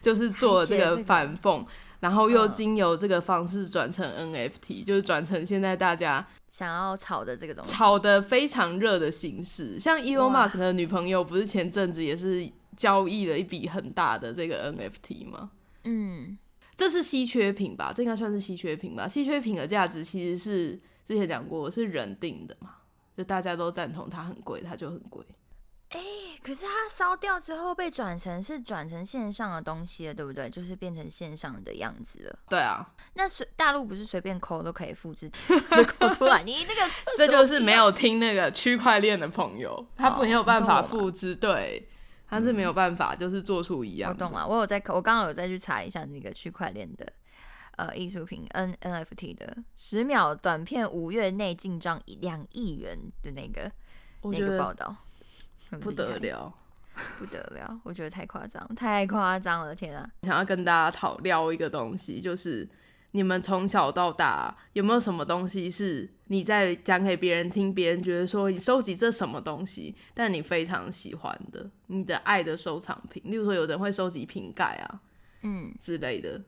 [0.00, 1.66] 就是做了这个反讽，
[2.00, 9.78] 然后又嗯经由这个方式转成 NFT，就是转成现在大家想要炒的这个东西，炒的非常热的形式。
[9.78, 15.50] 像 Elon Musk 的女朋友不是前阵子也是交易了一笔很大的这个 NFT 吗？
[15.84, 16.38] 嗯，
[16.76, 17.92] 这是稀缺品吧？
[17.94, 19.06] 这应该算是稀缺品吧？
[19.08, 22.76] 稀缺品的价值其实是之前讲过是人定的嘛，
[23.16, 25.24] 就大家都赞同它很贵，它就很贵。
[26.42, 30.48] 可是它烧掉之后被转成是转成线上的东西了，对不对？
[30.48, 32.38] 就是变成线上的样子了。
[32.48, 35.30] 对啊，那随大陆不是随便抠都可以复制
[35.98, 36.42] 抠出来？
[36.46, 41.86] 你那个这就是没有听那个区块链的朋友，他没有办法复制，对，
[42.30, 44.24] 他是没有办法，就是做出一样的。
[44.24, 47.12] 我懂了，我有在，我刚刚有再去查一下那个区块链的
[47.76, 53.70] 呃艺术品 N NFT 的十秒短片，五月内进账两亿元的那个
[54.22, 54.96] 那个报道，
[55.80, 56.54] 不，得了。
[57.18, 57.80] 不得了！
[57.82, 59.74] 我觉得太夸张，太夸张了！
[59.74, 60.06] 天啊！
[60.22, 62.68] 想要跟大家讨聊一个东西，就是
[63.12, 73.22] 你们从小到大有没有什么东西是你在讲给别人听，别人觉得说你收集这什么东西，但你非常喜欢的，你的爱的收藏品。
[73.26, 75.00] 例如说，有人会收集瓶盖啊
[75.42, 76.40] 嗯，之类的，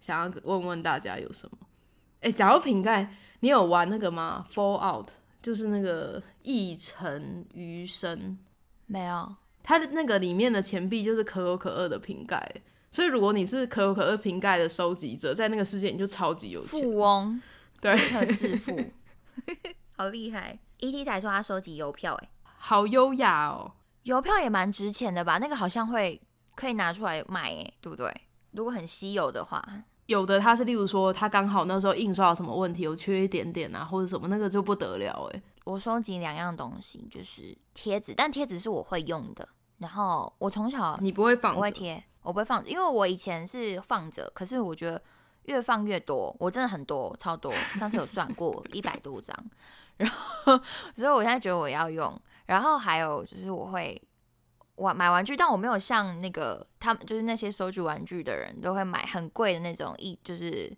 [0.00, 1.58] 想要问问大家有什么？
[2.20, 5.08] 哎、假如瓶盖，你有玩那个吗？Fallout，
[5.40, 8.36] 就是那个一尘余生。
[8.86, 12.50] 没有，它的那个里面的钱币就是可口可乐的瓶盖，
[12.90, 16.68] 所以如果你是可口可乐瓶盖的收集者，在那个世界你就超级有钱。
[16.68, 17.40] 富翁，
[17.80, 18.78] 对，特致富，
[19.96, 23.72] 好厉害！ET 才说他收集邮票、哎，好优雅哦。
[24.04, 25.38] 邮票也蛮值钱的吧？
[25.38, 26.20] 那个好像会
[26.54, 28.12] 可以拿出来卖、哎，对不对？
[28.52, 29.62] 如果很稀有的话，
[30.06, 35.42] 有的它是例如说，它刚好那时候印刷有什么问题，有缺一点点啊，或者什么，那个就不得了哎。
[35.64, 39.46] 我收集两样东西，就是贴纸，但贴纸是我会用的。
[39.78, 41.58] 然后我从小你不会放着？
[41.58, 45.00] 我会贴，我不会放，因为我以前是放着，可是我觉得
[45.44, 47.52] 越放越多，我真的很多，超多。
[47.78, 49.36] 上次有算过 一百多张，
[49.96, 50.60] 然后
[50.96, 52.20] 所以我现在觉得我要用。
[52.46, 54.00] 然后还有就是我会
[54.74, 60.76] 玩买玩具，但我没有像那个他们就是那些收集玩具的人都会买很贵的那种一，就是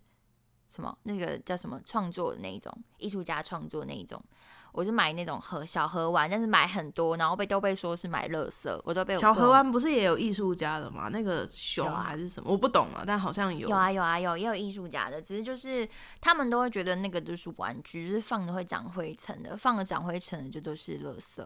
[0.69, 4.23] 什么那个叫什么创作的那一种艺术家创作那一种。
[4.71, 11.09] 我是买那种盒小盒玩，但是买很多，然后被都被说是买垃圾，我都被我小被我河湾不是也有艺术家的吗？
[11.11, 12.51] 那个熊还是什么？
[12.51, 13.67] 我不懂啊，但好像有。
[13.67, 15.89] 有啊有啊有，也有艺术家的，只是就是
[16.21, 21.43] 他们都会觉得那个就是玩具，就是放的会长灰尘的，放了长灰尘的就都是垃圾。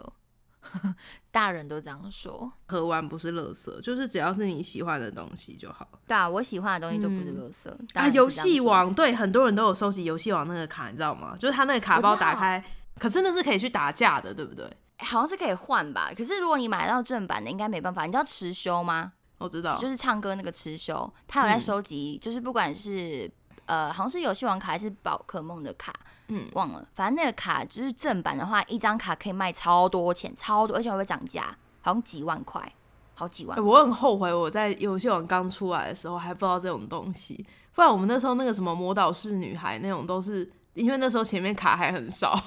[1.31, 2.51] 大人都这样说。
[2.67, 5.87] 喝完不是垃圾，就是只要是你喜欢的东西就好。
[6.07, 7.69] 对啊，我喜欢的东西都不是垃圾。
[7.93, 11.35] 当啊，游戏王对很多人都有收集游戏王那个卡，你知道吗？
[11.37, 12.63] 就是他那个卡包打开，
[12.99, 14.65] 可是那是可以去打架的，对不对？
[14.99, 18.05] 好像是可以换吧，可是如果你买到正版的，应该没办法。
[18.05, 19.13] 你知道持修吗？
[19.39, 23.29] 我知道，就是唱歌那个持修，他有在嗯收集，就是不管是
[23.65, 25.93] 呃，好像是游戏王卡还是宝可梦的卡，
[26.27, 32.73] 嗯，忘了，反正那个卡就是正版的话，一张卡可以卖超多钱，超多，而且还会涨价，好像几万块，
[33.15, 33.61] 好几万欸。
[33.61, 42.37] 我很后悔我在游戏王刚出来的时候还不知道这种东西，不然我们那时候那个什么魔导士女孩那种都是，因为那时候前面卡还很少，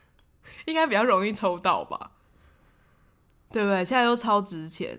[0.66, 2.12] 应该比较容易抽到吧，
[3.50, 3.84] 对不对？
[3.84, 4.98] 现在又超值钱。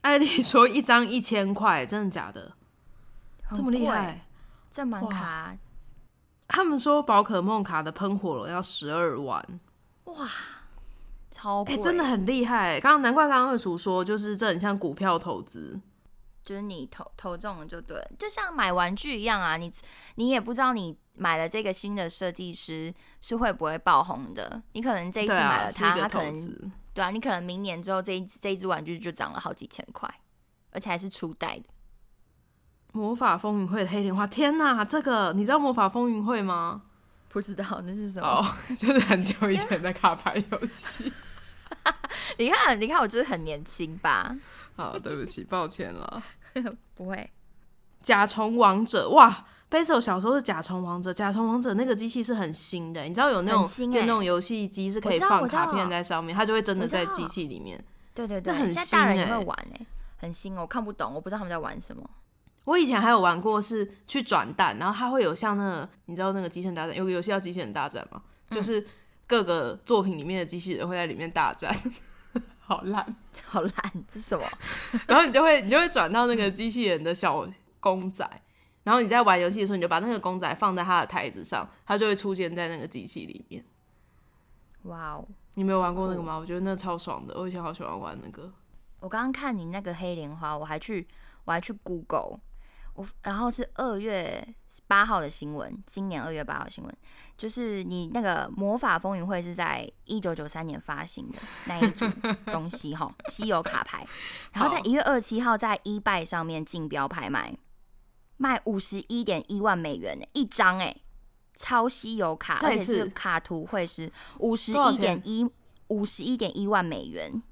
[0.00, 2.54] 艾丽说一张一千块，真的假的？
[3.54, 4.26] 这么厉，害？
[4.72, 5.56] 正版哇卡
[6.48, 9.60] 他们说宝可梦卡的喷火龙要十二万，
[10.04, 10.28] 哇
[11.30, 12.80] 超贵、哎、真的很厉害。
[12.80, 15.80] 刚刚难怪刚刚二叔说，就是这很像股票投资。
[16.42, 19.72] 就是你投投中了就对了，就像买玩具一样啊，你
[20.16, 26.72] 你也不知道你买了这个新的设计师是会不会爆红的，你可能这一次买了它，它可能。
[26.92, 30.12] 对啊，你可能明年之后这一这一只玩具就涨了好几千块，
[30.72, 31.64] 而且还是初代的。
[32.92, 34.84] 魔法风云会的黑莲花，天哪！
[34.84, 36.82] 这个你知道魔法风云会吗？
[37.30, 38.28] 不知道那是什么？
[38.28, 41.10] 哦， 就是很久以前的卡牌游戏。
[42.38, 44.36] 你看，你看，我就是很年轻吧？
[44.76, 46.22] 好，对不起，抱歉了。
[46.94, 47.30] 不会，
[48.02, 57.82] 甲虫王者，哇 b a s i l 小时候是甲虫王者，甲虫王者那个机器是很新的，你知道有那种电动游戏机是可以放卡片在上面，它就会真的在机器里面。
[58.14, 59.86] 对对对，那很现在大人也会玩哎、
[60.18, 62.02] 很新哦，我看不懂，我不知道他们在玩什么。
[62.64, 68.22] 我以前还有玩过，是去转蛋，然后它会有像那个，你知道那个机器人大战有个游戏叫机器人大战吗？
[68.50, 68.86] 就是
[69.26, 71.74] 各个作品里面的机器人会在里面大战，
[72.60, 73.16] 好烂。
[73.46, 73.72] 好烂，
[74.06, 74.44] 这是什么？
[75.08, 77.48] 然后你就会你就会转到那个机器人的小
[77.80, 78.28] 公仔，
[78.84, 83.64] 然后你在玩游戏的时候，你就把那个公仔放在它的台子上，它就会出现在那个机器里面。
[84.82, 85.26] 哇哦！
[85.54, 86.36] 你没有玩过那个吗？
[86.36, 88.52] 我觉得那超爽的，我以前好喜欢玩那个。
[89.00, 91.06] 我刚刚看你那个黑莲花，我还去
[91.44, 92.38] 我还去 Google，
[92.94, 94.46] 我然后是二月
[94.86, 96.96] 八号的新闻，今年二月八号的新闻，
[97.36, 102.06] 就是你那个魔法风云会是在一九九三年发行的那一组
[102.52, 104.06] 东西哈，稀有卡牌，
[104.52, 107.56] 然后在一月二十七号在 eBay 上面竞标拍卖，
[108.36, 110.94] 卖五十一点一万美元呢一张哎，
[111.54, 115.48] 超稀有卡，而且是卡图会是五十一点一
[115.88, 117.42] 五十一点一万美元。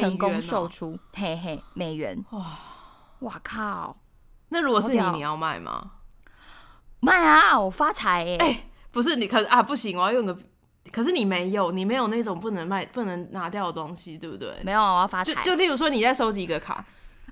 [0.00, 2.56] 成功售出，嘿嘿，美元，哇！
[3.18, 3.96] 哇靠，
[4.52, 5.92] 那如果是你，你要卖吗？
[7.00, 8.36] 卖啊，我发财耶！
[8.36, 10.38] 哎不是你可啊不行，我要用个。
[10.92, 14.60] 可是你没有，你没有那种不能卖、不能拿掉的东西，对不对？
[14.62, 15.32] 没有啊，我要发财。
[15.32, 16.84] 就就例如说你在收集一个卡，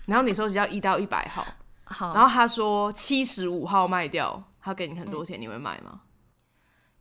[0.07, 1.45] 然后你收集到一到一百号，
[1.85, 6.01] 好，然后他说七十五号卖掉，他给你很多钱，你会买吗？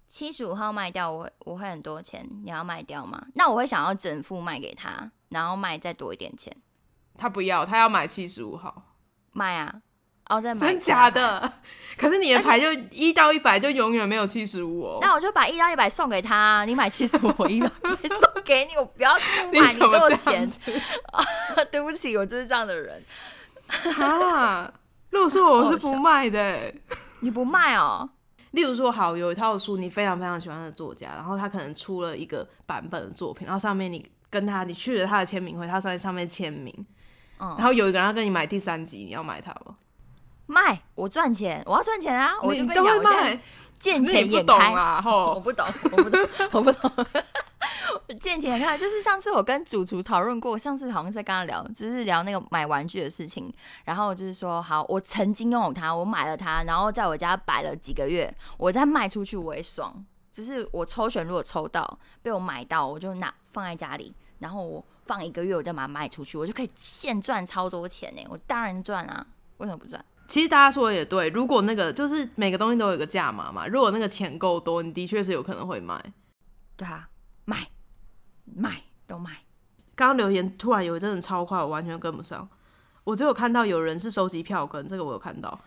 [0.09, 3.25] 七十五号卖掉，我会我会很多钱，你要卖掉吗？
[3.35, 6.53] 那我会想要整副卖给他，然后卖再多一点钱，
[7.17, 8.83] 他不要，他要买七十五号，
[9.31, 9.81] 卖啊，
[10.29, 10.79] 哦再买真？
[10.79, 11.51] 假的？
[11.97, 14.99] 可是你的牌就一到一百就永远没有七十五哦。
[15.01, 20.49] 那我就把一到一百送给他，你买七十五， 我一到一百送给你，我不要这 么你买，你给我钱。
[21.69, 23.03] 对不起，我就是这样的人。
[23.99, 24.71] 啊，
[25.09, 26.73] 如果说我是不卖的欸、
[27.19, 28.09] 你不卖哦？
[28.51, 36.73] 例如说，好有一套书，你非常非常喜欢的作家，然后他可能出了一个版本的作品，然后上面你跟他，你去了他的签名会，他在上面签名，
[37.39, 39.75] 嗯然后有一个人要跟你买第三集，你要买它吗？
[40.49, 42.33] 卖，我赚钱，我要赚钱啊！
[42.41, 43.41] 我就跟你讲，我现在卖，
[43.77, 44.73] 见那钱眼开。
[44.73, 46.91] 啊，我，不懂，我不懂，我不懂。
[48.19, 53.53] 见钱眼开，就是上次我跟主厨讨论过，上次好像是在跟他聊，就是聊那个买玩具的事情。
[53.85, 60.03] 然后就是说，好，我曾经拥有它，我买了它，然后在我家摆了几个月，我再卖出去我也爽。
[60.31, 68.25] 就是我抽选如果抽到被我买到，我就拿放在家里，然后我放一个月，我再把它卖出去，我就可以现赚超多钱呢。
[68.29, 69.23] 我当然赚啊，
[69.57, 70.03] 为什么不赚？
[70.29, 76.13] 其实大家说的也对，如果那个就是每个东西都有一个价码嘛，如果那个钱够多，你的确是有可能会卖。
[76.77, 77.09] 对啊，
[77.45, 77.67] 卖
[78.45, 79.31] 卖都卖。
[79.95, 82.47] 刚刚留言突然有一阵子超快，我完全跟不上。
[83.03, 85.59] 我只有看到有人是收集票根，这个我有看到。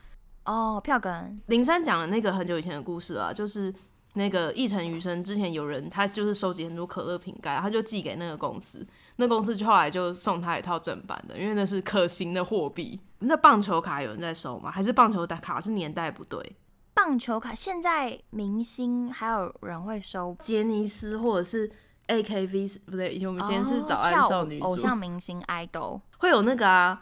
[0.45, 3.75] 哦，票根林珊讲的那个很久以前的故事啊，就是
[4.15, 8.87] 那个一城余生之前有人他就是收集很多可乐瓶盖，他就寄给那个公司，
[9.17, 12.99] 那公司就后来就送他一套正版的，因为那是可行的货币。
[13.21, 14.71] 那棒球卡有人在收吗？
[14.71, 16.57] 还是棒球卡是年代不对？
[16.95, 21.71] 棒球卡现在明星还有人会收，杰尼斯或者是
[22.09, 27.01] AKB 不对，以前我们以前是哦早安少女组，偶像明星 idol 会有那个啊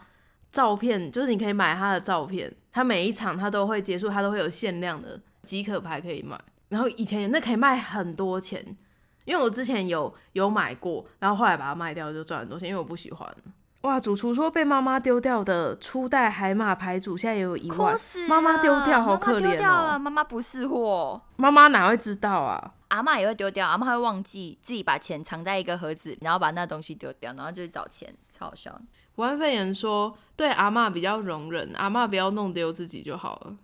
[0.52, 6.38] 照片，就是你可以买他的照片，他每一场他都会结束，他都会有限量的即可牌可以买。
[6.68, 8.76] 然后以前那可以卖很多钱，
[9.24, 13.36] 因为我之前有有买过，然后后来把它卖掉就赚很多钱，因为我不喜欢。
[13.82, 17.96] 哇，主厨说被妈妈丢掉的初代海马牌组现在也有一万
[18.28, 19.98] 妈妈丢掉好可妈妈丢怜掉了，哦。
[19.98, 22.74] 妈妈不是货，妈妈哪会知道啊？
[22.88, 28.82] 阿妈也会丢掉，阿妈会忘记自己把钱藏在一个盒子，然后把那东西丢掉，然后就去找钱，超好笑的。
[29.16, 33.56] 武汉肺炎说对阿妈比较容忍，阿妈不要弄丢自己就好了。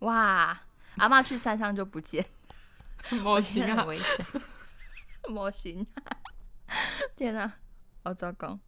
[0.00, 0.60] 哇，
[0.98, 2.22] 阿妈去山上就不见，
[3.22, 4.26] 模型啊 真的很，危险，
[5.32, 5.86] 模型，
[7.16, 7.50] 天哪、
[8.04, 8.58] 好糟糕。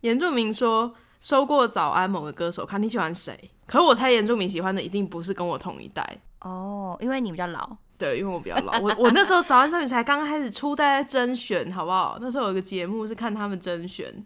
[0.00, 3.50] 原住民说收过早安某个歌手看你喜欢谁？
[3.66, 6.18] 可我猜原住民喜欢的一定不是跟我同一代。
[6.40, 12.18] 哦，因为你比较老，对，因为我比较老，我 我那时候早安少女才刚开始初代在甄选，好不好？
[12.20, 14.24] 那时候有一个节目是看他们甄选，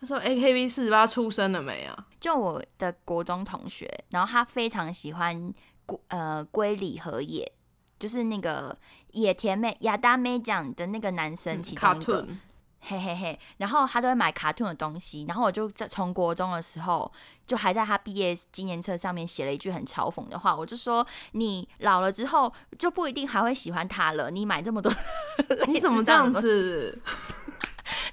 [0.00, 2.06] 他说 AKB 四十八出生了没啊？
[2.18, 5.52] 就我的国中同学，然后他非常喜欢
[5.84, 7.52] 龟呃龟梨和也，
[7.98, 8.74] 就是那个
[9.12, 12.40] 野田妹亚达妹讲的那个男生其中卡一个，顿，
[12.80, 17.10] 嘿嘿嘿，然后他都会买卡通的东西，然后我就在从国中的时候，
[17.46, 24.92] 就还在他毕业纪念册上面写了一句很嘲讽的话，我就说你老了之后就不一定还会喜欢他了，你买这么多，
[25.68, 26.32] 你怎么这样？
[26.32, 27.00] 子？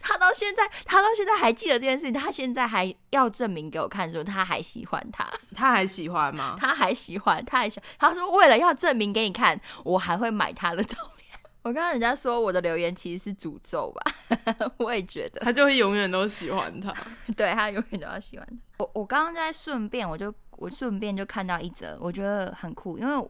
[0.09, 5.29] 他到现在，他到现在还记得这件事情，他现在还要证明给我看，说他还喜欢他。
[5.53, 6.57] 他还喜欢吗？
[6.59, 7.87] 他还喜欢，他还喜欢。
[7.99, 11.39] 他说为了要证明给你看，我还会买他的照片。
[11.61, 14.11] 我刚刚人家说我的留言其实是诅咒吧，
[14.79, 16.91] 我也觉得，他就会永远都喜欢他。
[17.37, 18.83] 对他永远都要喜欢他。
[18.83, 23.29] 我我刚刚在顺便，我就我顺便就看到一则，我觉得很酷，因为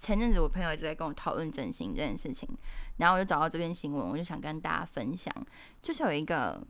[0.00, 2.48] 前阵子我朋友一直在跟我讨论整形这件事情，
[2.96, 5.32] 然后我就找到这篇新闻，我就想跟大家分享，
[5.82, 6.66] 就是有一个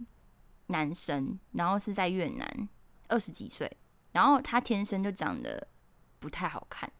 [0.66, 2.68] 男生，然后是在越南，
[3.06, 3.70] 二十几岁，
[4.12, 5.68] 然后他天生就长得
[6.18, 6.90] 不太好看，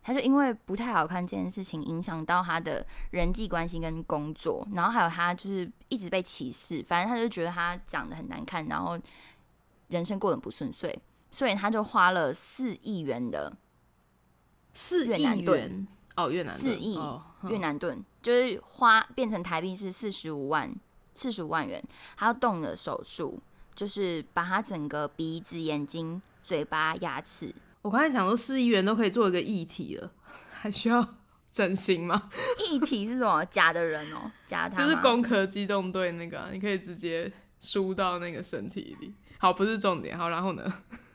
[0.00, 8.96] 他就因为不太好看这件事情影响到他的人际关系跟工作，然后还有他就是一直被歧视，反正他就觉得他长得很难看，然后
[9.88, 10.96] 人生过得不顺遂，
[11.32, 13.52] 所以他就花了四亿元的
[14.74, 20.74] 四亿越南盾元哦，越南盾四亿哦越南盾，就是花变成台币是四十五万，
[21.14, 21.82] 四十五万元，
[22.16, 23.40] 他要动了手术，
[23.74, 30.10] 就是把他整个鼻子、眼睛、嘴巴、牙齿，我刚才想说四亿元都可以做一个议题了，
[30.50, 31.06] 还需要
[31.52, 32.28] 整形吗？
[32.70, 33.44] 一体是什么？
[33.44, 39.14] 假的人哦，假他就是攻壳机动队那个啊、你可以直接输到那个身体里。
[39.38, 40.18] 好，不是重点。
[40.18, 40.72] 好，然后呢？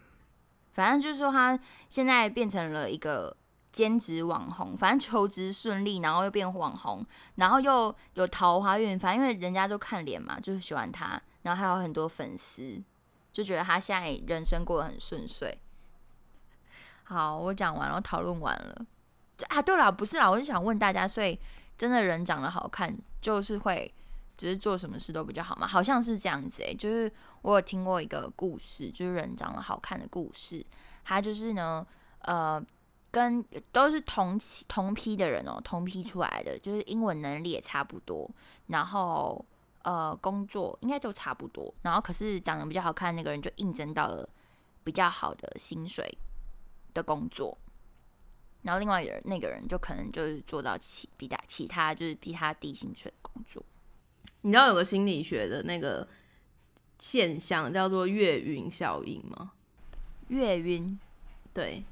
[0.71, 3.35] 反正就是说他现在变成了一个
[3.73, 7.03] 兼职网红，反正求职顺利，然后又变网红，
[7.35, 12.81] 然后又有桃花运，反正因为人家都看脸嘛，就是喜欢他，然后还有很多粉丝，
[13.31, 15.59] 就觉得他现在人生过得很顺遂。
[17.03, 18.85] 好，我讲完了，讨论完了。
[19.49, 21.37] 啊，对了，不是啦，我就想问大家，所以
[21.75, 23.91] 真的人长得好看，就是会，
[24.37, 25.67] 就是做什么事都比较好吗？
[25.67, 27.11] 好像是这样子诶、就是
[27.41, 30.63] 我有听过一个故事，就是人长得好看的故事。
[31.03, 31.85] 他就是呢，
[32.19, 32.63] 呃，
[33.13, 38.27] 跟都是同期同批的人哦，同批出来的，就是英文能力也差不多，
[38.65, 39.45] 然后
[39.83, 44.27] 呃，工作应该都差不多，然后可是长得比较好看那个人就应征到了
[44.83, 46.17] 比较好的薪水
[46.91, 47.55] 的工作，
[48.63, 53.63] 然后另外一个人那个人就可能就是做到其比他其他就是比他低薪水的工作。
[54.41, 56.07] 你知道有个心理学的那个
[56.97, 59.51] 现象叫做月晕效应吗？
[60.29, 60.99] 月晕，
[61.53, 61.83] 对，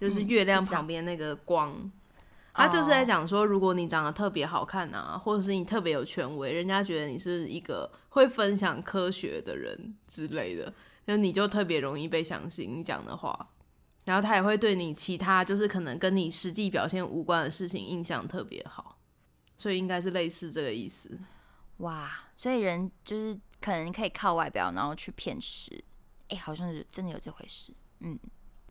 [0.00, 1.90] 就是嗯月亮旁边那个光。
[2.52, 10.72] 他就是在讲说，如果你长得特别好看啊，或者是你特别有权威，人家觉得你是一个会分享科学的人之类的，
[11.04, 13.48] 那你就特别容易被相信你讲的话。
[14.04, 18.98] 然后他也会对你其他就是可能跟你实际表现无关的事情印象特别好，
[19.56, 21.16] 所以应该是类似这个意思。
[21.78, 25.82] 哇，所以人就是可能可以靠外表然后去骗食，
[26.28, 27.72] 哎、好像是真的有这回事。
[28.00, 28.18] 嗯，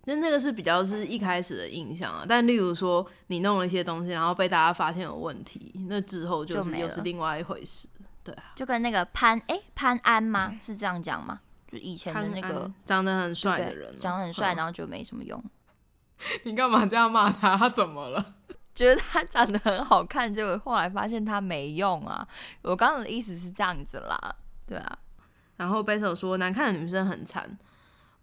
[0.06, 7.88] 那那个是比较是一开始的印象啊，但例如说你弄了一些东西，然后被大家发现有问题，那之后就就是又是另外一回事。
[8.24, 10.58] 对啊，就跟那个潘哎、潘安吗？
[10.62, 11.40] 是这样讲吗？
[11.68, 15.42] 就以前的潘那个长得很帅的人，长得很帅，嗯然后就没什么用。
[16.44, 17.56] 你干嘛这样骂他？
[17.56, 18.36] 他怎么了？
[18.76, 22.28] 觉得他长得很好看，结果后来发现他没用啊。
[22.62, 24.36] 我刚刚的意思是这样子啦，
[24.66, 24.98] 对啊，
[25.58, 27.58] 然后贝手说难看的女生很惨，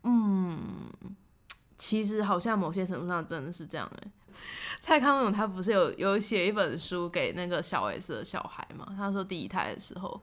[0.05, 0.69] 嗯，
[1.79, 4.11] 其实好像某些程度上真的是这样哎、
[4.81, 8.95] 蔡康永他不是有有写一本书给那个小 S 的小孩嘛？
[8.97, 10.21] 他说第一胎的时候，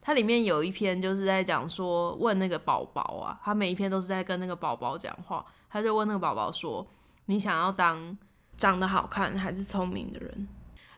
[0.00, 6.86] 他里面有一篇就是在讲说问那个宝宝啊，他每一篇都是在跟那个宝宝讲话，他就问那个宝宝说
[7.26, 8.16] ：“你想要当
[8.56, 10.48] 长得好看还是聪明的人？”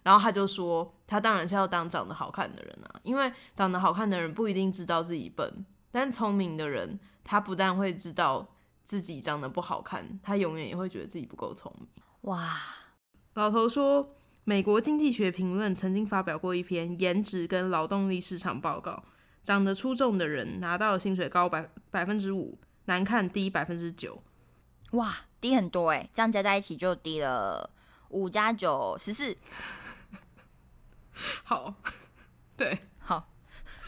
[0.03, 8.49] 然后他就说，他当然是要当长得好看的人啊，因为长得好看的人不一定知道自己笨，但聪明的人他不但会知道
[8.85, 11.89] 自己长得不好看，他永远也会觉得自己不够聪明。
[12.23, 12.59] 哇，
[13.35, 14.15] 老头说，
[14.45, 19.03] 美国经济学评论曾经发表过一篇颜值跟劳动力市场报告，
[19.43, 24.23] 长得出众的人拿到的薪水高百百分之五，难看低百分之九。
[24.93, 27.71] 哇，低很多哎、这样加在一起就低了
[28.11, 29.37] 五加九十四。
[31.45, 31.75] 好，
[32.57, 32.81] 对，好，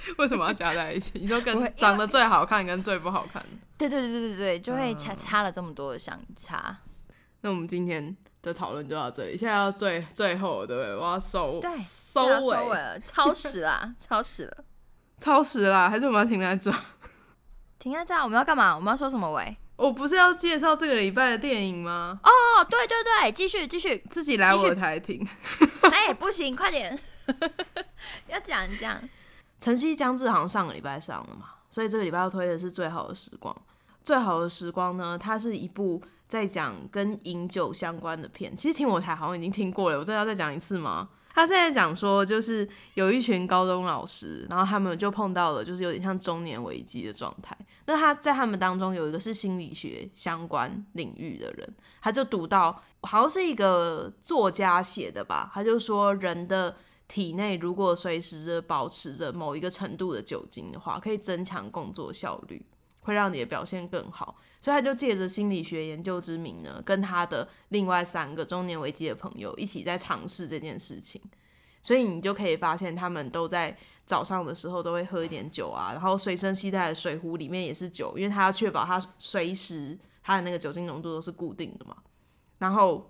[0.19, 1.19] 为什么要加在一起？
[1.19, 3.45] 你说跟长得最好看跟最不好看？
[3.77, 6.77] 对对对对对对，就会嗯差差了这么多的相差。
[7.41, 10.95] 那我们今天的讨论就到这里，现在要最最后了，对不对？
[10.97, 14.65] 我要收对，收尾，收尾了，超时啦，超时了。
[15.19, 16.73] 超时啦，还是我们要停在这？
[17.79, 18.75] 停在这，我们要干嘛？
[18.75, 19.57] 我们要说什么尾？
[19.77, 22.21] 我不是要介绍这个礼拜的电影吗？
[22.23, 23.99] 哦，对对对，继续继续。
[24.09, 25.27] 自己来我的台听。
[25.91, 26.99] 哎、不行，快点，
[28.29, 29.01] 要讲讲。
[29.65, 33.55] 晨曦将至好像上个礼拜上了嘛，所以这个礼拜要推的是《最好的时光》。
[34.05, 38.55] 《最好的时光》呢，它是一部在讲跟饮酒相关的片。
[38.55, 41.09] 其实听我台好像已经听过了，我真的要再讲一次吗？
[41.33, 47.57] 他现在讲说，就是有一群高中老师，然后他们就碰到了，就是有点像中年危机的状态。
[47.87, 56.77] 那他在他们当中有一个是心理学相关领域的人，他就读到好像是一个作家写的吧，他就说人的
[57.15, 62.61] 体内如果随时的保持着某一个程度的酒精的话，可以增强工作效率，
[63.03, 64.37] 会让你的表现更好。
[64.61, 71.23] 所以他就借着心理学研究之名呢，跟他的另外三个中年危机的朋友一起在尝试这件事情。
[71.81, 81.97] 所以你就可以发现，他们都在早上的时候都会喝一点酒啊，然后随身携带的水壶里面也是酒，因为他要确保他随时他的那个酒精浓度都是固定的嘛。
[82.59, 83.09] 然后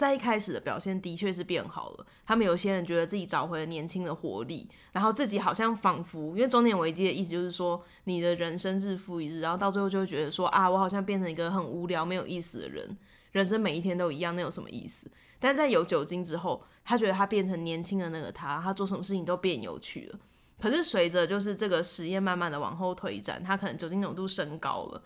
[0.00, 12.96] 在一开始的表现的确是变好了，他们有些人觉得自己找回了年轻的活力，然后自己好像仿佛，因为中年危机的意思就是说，你的人生日复一日，然后到最后就会觉得说啊，我好像变成一个很无聊、没有意思的人，
[13.32, 15.06] 人生每一天都一样，那有什么意思？
[15.38, 20.18] 但在有酒精之后，他觉得他变成年轻的那个他，他做什么事情都变有趣了。
[20.58, 25.02] 可是随着就是这个实验慢慢的往后推展，他可能酒精浓度升高了，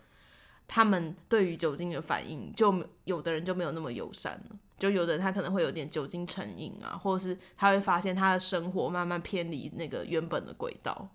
[0.69, 2.73] 他们对于酒精的反应就
[3.03, 4.55] 有的人就没有那么友善了。
[4.77, 11.07] 就有的人他可能会有点酒精成瘾啊，或者是他会发现他的生活慢慢偏离那个原本的轨道。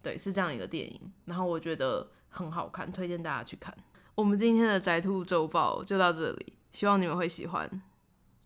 [0.00, 3.76] 对，是这样一个电影，然后我觉得很好看，推荐大家去看。
[4.14, 7.82] 我们今天的宅兔周报就到这里，希望你们会喜欢。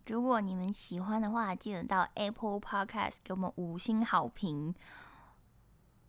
[0.07, 4.75] 如果你们喜欢的话，记得到 Apple Podcast 给我们五星好评，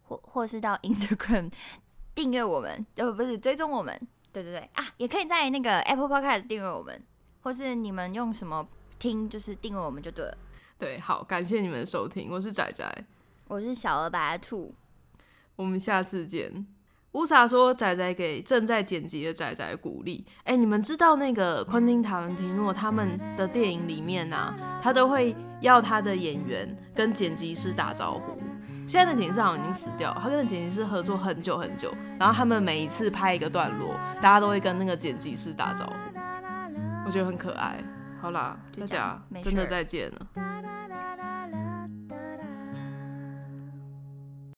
[0.04, 1.52] 或或是到 Instagram
[2.16, 3.96] 订阅我们，呃，不是追踪我们，
[4.32, 7.04] 对对对啊，也可以在那个 Apple Podcast 订阅我们，
[7.44, 8.68] 或是你们用什么
[8.98, 10.38] 听，就是订阅我们就对了。
[10.80, 13.06] 对，好，感谢你们的收听，我是仔仔，
[13.48, 14.74] 我是小鹅白兔，
[15.58, 16.66] 我们下次见。
[17.12, 20.26] 乌萨说：“仔仔给正在剪辑的仔仔鼓励。
[20.46, 28.36] 哎，你们知道那个昆汀塔伦提诺他们的电影里面啊，他都会要他的演员跟剪辑师打招呼。
[28.88, 36.20] 现在的剪辑师好像已经死掉，他跟剪辑师合作很久很久，然后他们每一次拍一个段落，大家都会跟那个剪辑师打招呼，
[37.06, 37.78] 我觉得很可爱。
[38.22, 40.28] 好啦，大家真的再见了。”